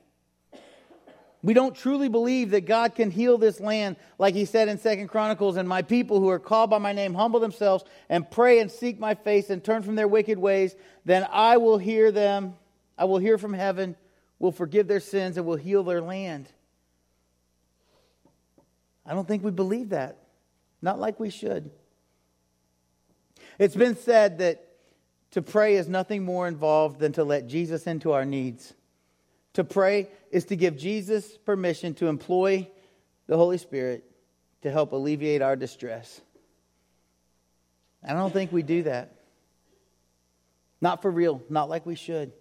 We 1.41 1.53
don't 1.53 1.75
truly 1.75 2.09
believe 2.09 2.51
that 2.51 2.65
God 2.65 2.95
can 2.95 3.11
heal 3.11 3.37
this 3.37 3.59
land, 3.61 3.95
like 4.17 4.35
he 4.35 4.43
said 4.45 4.67
in 4.67 4.77
Second 4.77 5.07
Chronicles, 5.07 5.55
and 5.55 5.67
my 5.69 5.81
people 5.81 6.19
who 6.19 6.29
are 6.29 6.39
called 6.39 6.69
by 6.69 6.79
my 6.79 6.91
name 6.91 7.13
humble 7.13 7.39
themselves 7.39 7.85
and 8.09 8.29
pray 8.29 8.59
and 8.59 8.69
seek 8.69 8.99
my 8.99 9.15
face 9.15 9.49
and 9.49 9.63
turn 9.63 9.81
from 9.81 9.95
their 9.95 10.07
wicked 10.07 10.37
ways, 10.37 10.75
then 11.05 11.25
I 11.31 11.57
will 11.57 11.77
hear 11.77 12.11
them, 12.11 12.55
I 12.99 13.05
will 13.05 13.17
hear 13.17 13.37
from 13.37 13.53
heaven, 13.53 13.95
will 14.39 14.51
forgive 14.51 14.87
their 14.87 14.99
sins, 14.99 15.37
and 15.37 15.45
will 15.45 15.55
heal 15.55 15.83
their 15.83 16.01
land. 16.01 16.49
I 19.05 19.13
don't 19.13 19.27
think 19.27 19.41
we 19.41 19.51
believe 19.51 19.89
that. 19.89 20.17
Not 20.81 20.99
like 20.99 21.17
we 21.17 21.29
should. 21.29 21.71
It's 23.57 23.75
been 23.75 23.95
said 23.95 24.39
that 24.39 24.65
to 25.31 25.41
pray 25.41 25.75
is 25.75 25.87
nothing 25.87 26.25
more 26.25 26.47
involved 26.47 26.99
than 26.99 27.13
to 27.13 27.23
let 27.23 27.47
Jesus 27.47 27.87
into 27.87 28.11
our 28.11 28.25
needs. 28.25 28.73
To 29.53 29.63
pray 29.63 30.09
is 30.29 30.45
to 30.45 30.57
give 30.57 30.77
Jesus 30.77 31.37
permission 31.37 31.93
to 31.95 32.07
employ 32.07 32.69
the 33.27 33.37
Holy 33.37 33.57
Spirit 33.57 34.03
to 34.61 34.71
help 34.71 34.91
alleviate 34.91 35.41
our 35.41 35.55
distress. 35.55 36.19
I 38.05 38.13
don't 38.13 38.33
think 38.33 38.51
we 38.51 38.61
do 38.61 38.83
that. 38.83 39.15
Not 40.81 41.01
for 41.01 41.11
real, 41.11 41.41
not 41.49 41.69
like 41.69 41.85
we 41.85 41.95
should. 41.95 42.33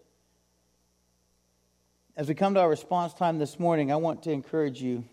As 2.18 2.26
we 2.26 2.34
come 2.34 2.54
to 2.54 2.60
our 2.60 2.68
response 2.68 3.14
time 3.14 3.38
this 3.38 3.60
morning, 3.60 3.92
I 3.92 3.96
want 3.96 4.24
to 4.24 4.32
encourage 4.32 4.82
you 4.82 5.04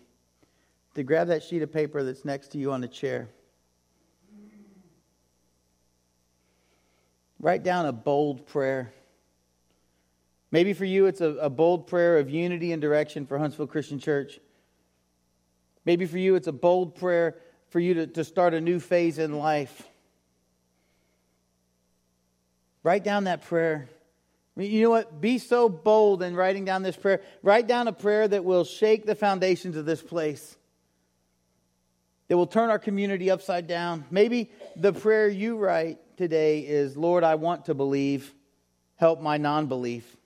to 0.96 1.04
grab 1.04 1.28
that 1.28 1.44
sheet 1.44 1.62
of 1.62 1.72
paper 1.72 2.02
that's 2.02 2.24
next 2.24 2.48
to 2.48 2.58
you 2.58 2.72
on 2.72 2.80
the 2.80 2.88
chair. 2.88 3.28
Write 7.38 7.62
down 7.62 7.86
a 7.86 7.92
bold 7.92 8.48
prayer. 8.48 8.92
Maybe 10.50 10.72
for 10.72 10.84
you, 10.84 11.06
it's 11.06 11.20
a, 11.20 11.28
a, 11.36 11.48
bold 11.48 11.86
prayer 11.86 12.18
of 12.18 12.28
unity 12.28 12.72
and 12.72 12.82
direction 12.82 13.24
for 13.24 13.38
Huntsville 13.38 13.68
Christian 13.68 14.00
Church. 14.00 14.40
Maybe 15.84 16.06
for 16.06 16.18
you, 16.18 16.34
it's 16.34 16.48
a 16.48 16.52
bold 16.52 16.96
prayer 16.96 17.36
for 17.68 17.78
you 17.78 17.94
to, 17.94 18.08
to 18.08 18.24
start 18.24 18.52
a 18.52 18.60
new 18.60 18.80
phase 18.80 19.18
in 19.18 19.38
life. 19.38 19.86
Write 22.82 23.04
down 23.04 23.24
that 23.24 23.44
prayer. 23.44 23.88
You 24.56 24.82
know 24.82 24.90
what? 24.90 25.20
Be 25.20 25.38
so 25.38 25.68
bold 25.68 26.22
in 26.22 26.34
writing 26.34 26.64
down 26.64 26.82
this 26.82 26.96
prayer. 26.96 27.20
Write 27.42 27.66
down 27.66 27.88
a 27.88 27.92
prayer 27.92 28.26
that 28.26 28.44
will 28.44 28.64
shake 28.64 29.04
the 29.04 29.14
foundations 29.14 29.76
of 29.76 29.84
this 29.84 30.02
place, 30.02 30.56
that 32.28 32.36
will 32.36 32.46
turn 32.46 32.70
our 32.70 32.78
community 32.78 33.30
upside 33.30 33.66
down. 33.66 34.04
Maybe 34.10 34.50
the 34.74 34.94
prayer 34.94 35.28
you 35.28 35.58
write 35.58 35.98
today 36.16 36.60
is 36.60 36.96
Lord, 36.96 37.22
I 37.22 37.34
want 37.34 37.66
to 37.66 37.74
believe. 37.74 38.32
Help 38.96 39.20
my 39.20 39.36
non 39.36 39.66
belief. 39.66 40.16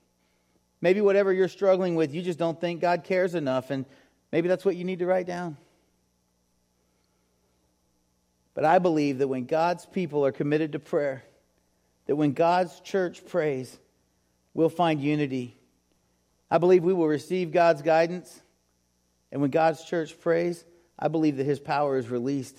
Maybe 0.81 1.01
whatever 1.01 1.33
you're 1.33 1.49
struggling 1.49 1.97
with, 1.97 2.15
you 2.15 2.23
just 2.23 2.39
don't 2.39 2.59
think 2.59 2.81
God 2.81 3.05
cares 3.05 3.35
enough, 3.35 3.71
and 3.71 3.85
maybe 4.33 4.49
that's 4.49 4.65
what 4.65 4.77
you 4.77 4.85
need 4.85 5.01
to 5.01 5.07
write 5.07 5.27
down. 5.27 5.57
But 8.55 8.65
I 8.65 8.79
believe 8.79 9.19
that 9.19 9.29
when 9.29 9.45
God's 9.45 9.87
people 9.87 10.25
are 10.25 10.33
committed 10.33 10.73
to 10.73 10.79
prayer, 10.79 11.25
that 12.07 12.17
when 12.17 12.33
God's 12.33 12.79
church 12.81 13.27
prays, 13.27 13.79
we'll 14.55 14.69
find 14.69 15.01
unity. 15.01 15.57
I 16.51 16.59
believe 16.59 16.83
we 16.83 16.93
will 16.93 17.09
receive 17.09 17.53
God's 17.53 17.83
guidance. 17.83 18.43
And 19.31 19.41
when 19.41 19.51
God's 19.51 19.85
church 19.85 20.19
prays, 20.19 20.65
I 20.99 21.09
believe 21.09 21.37
that 21.37 21.45
his 21.45 21.61
power 21.61 21.97
is 21.97 22.09
released. 22.09 22.57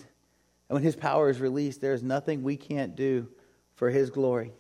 And 0.70 0.76
when 0.76 0.84
his 0.84 0.96
power 0.96 1.30
is 1.30 1.42
released, 1.42 1.82
there 1.82 1.94
is 1.94 2.02
nothing 2.02 2.44
we 2.44 2.56
can't 2.56 2.96
do 2.96 3.28
for 3.76 3.90
his 3.90 4.10
glory. 4.10 4.54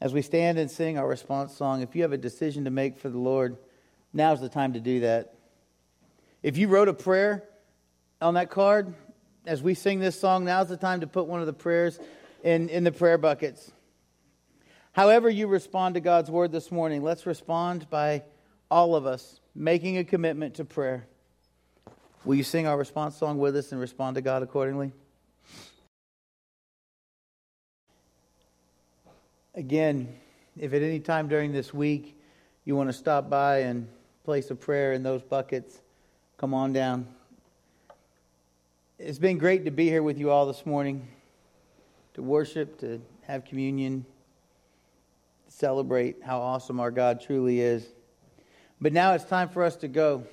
As 0.00 0.12
we 0.12 0.22
stand 0.22 0.58
and 0.58 0.70
sing 0.70 0.98
our 0.98 1.06
response 1.06 1.54
song, 1.54 1.82
if 1.82 1.96
you 1.96 2.02
have 2.02 2.12
a 2.12 2.18
decision 2.18 2.64
to 2.64 2.70
make 2.70 2.98
for 2.98 3.08
the 3.08 3.18
Lord, 3.18 3.56
now's 4.12 4.40
the 4.40 4.48
time 4.48 4.72
to 4.74 4.80
do 4.80 5.00
that. 5.00 5.34
If 6.42 6.56
you 6.56 6.68
wrote 6.68 6.88
a 6.88 6.94
prayer 6.94 7.44
on 8.20 8.34
that 8.34 8.50
card, 8.50 8.94
as 9.44 9.62
we 9.62 9.74
sing 9.74 9.98
this 9.98 10.18
song, 10.18 10.44
now's 10.44 10.68
the 10.68 10.76
time 10.76 11.00
to 11.00 11.06
put 11.06 11.26
one 11.26 11.40
of 11.40 11.46
the 11.46 11.52
prayers 11.52 11.98
in, 12.44 12.68
in 12.68 12.84
the 12.84 12.92
prayer 12.92 13.18
buckets. 13.18 13.72
However, 14.98 15.30
you 15.30 15.46
respond 15.46 15.94
to 15.94 16.00
God's 16.00 16.28
word 16.28 16.50
this 16.50 16.72
morning, 16.72 17.04
let's 17.04 17.24
respond 17.24 17.88
by 17.88 18.24
all 18.68 18.96
of 18.96 19.06
us 19.06 19.38
making 19.54 19.96
a 19.96 20.02
commitment 20.02 20.54
to 20.54 20.64
prayer. 20.64 21.06
Will 22.24 22.34
you 22.34 22.42
sing 22.42 22.66
our 22.66 22.76
response 22.76 23.16
song 23.16 23.38
with 23.38 23.54
us 23.54 23.70
and 23.70 23.80
respond 23.80 24.16
to 24.16 24.22
God 24.22 24.42
accordingly? 24.42 24.90
Again, 29.54 30.12
if 30.58 30.72
at 30.74 30.82
any 30.82 30.98
time 30.98 31.28
during 31.28 31.52
this 31.52 31.72
week 31.72 32.20
you 32.64 32.74
want 32.74 32.88
to 32.88 32.92
stop 32.92 33.30
by 33.30 33.58
and 33.58 33.86
place 34.24 34.50
a 34.50 34.56
prayer 34.56 34.94
in 34.94 35.04
those 35.04 35.22
buckets, 35.22 35.80
come 36.38 36.52
on 36.52 36.72
down. 36.72 37.06
It's 38.98 39.20
been 39.20 39.38
great 39.38 39.64
to 39.64 39.70
be 39.70 39.88
here 39.88 40.02
with 40.02 40.18
you 40.18 40.32
all 40.32 40.46
this 40.46 40.66
morning, 40.66 41.06
to 42.14 42.22
worship, 42.24 42.80
to 42.80 43.00
have 43.28 43.44
communion, 43.44 44.04
celebrate 45.48 46.22
how 46.22 46.38
awesome 46.38 46.80
our 46.80 46.90
God 46.90 47.20
truly 47.20 47.60
is. 47.60 47.86
But 48.80 48.92
now 48.92 49.14
it's 49.14 49.24
time 49.24 49.48
for 49.48 49.64
us 49.64 49.76
to 49.76 49.88
go. 49.88 50.24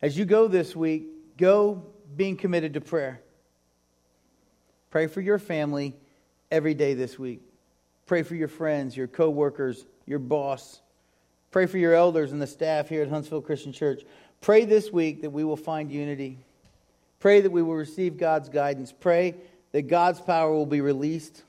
As 0.00 0.16
you 0.16 0.24
go 0.24 0.48
this 0.48 0.74
week, 0.74 1.36
go 1.36 1.82
being 2.16 2.36
committed 2.36 2.74
to 2.74 2.80
prayer. 2.80 3.20
Pray 4.90 5.06
for 5.06 5.20
your 5.20 5.38
family 5.38 5.94
every 6.50 6.74
day 6.74 6.94
this 6.94 7.18
week. 7.18 7.42
Pray 8.06 8.22
for 8.22 8.34
your 8.34 8.48
friends, 8.48 8.96
your 8.96 9.08
coworkers, 9.08 9.84
your 10.06 10.18
boss. 10.18 10.80
Pray 11.50 11.66
for 11.66 11.78
your 11.78 11.94
elders 11.94 12.32
and 12.32 12.40
the 12.40 12.46
staff 12.46 12.88
here 12.88 13.02
at 13.02 13.08
Huntsville 13.08 13.42
Christian 13.42 13.72
Church. 13.72 14.02
Pray 14.40 14.64
this 14.64 14.92
week 14.92 15.22
that 15.22 15.30
we 15.30 15.44
will 15.44 15.56
find 15.56 15.90
unity. 15.90 16.38
Pray 17.18 17.40
that 17.40 17.50
we 17.50 17.62
will 17.62 17.74
receive 17.74 18.16
God's 18.16 18.48
guidance. 18.48 18.92
Pray 18.92 19.34
that 19.72 19.88
God's 19.88 20.20
power 20.20 20.52
will 20.52 20.66
be 20.66 20.80
released 20.80 21.42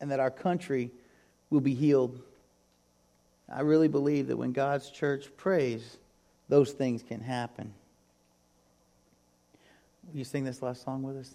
and 0.00 0.10
that 0.10 0.20
our 0.20 0.30
country 0.30 0.90
will 1.52 1.60
be 1.60 1.74
healed. 1.74 2.18
I 3.48 3.60
really 3.60 3.88
believe 3.88 4.28
that 4.28 4.36
when 4.36 4.52
God's 4.52 4.90
church 4.90 5.28
prays, 5.36 5.98
those 6.48 6.72
things 6.72 7.02
can 7.02 7.20
happen. 7.20 7.72
Will 10.08 10.18
you 10.18 10.24
sing 10.24 10.44
this 10.44 10.62
last 10.62 10.82
song 10.82 11.02
with 11.02 11.16
us? 11.16 11.34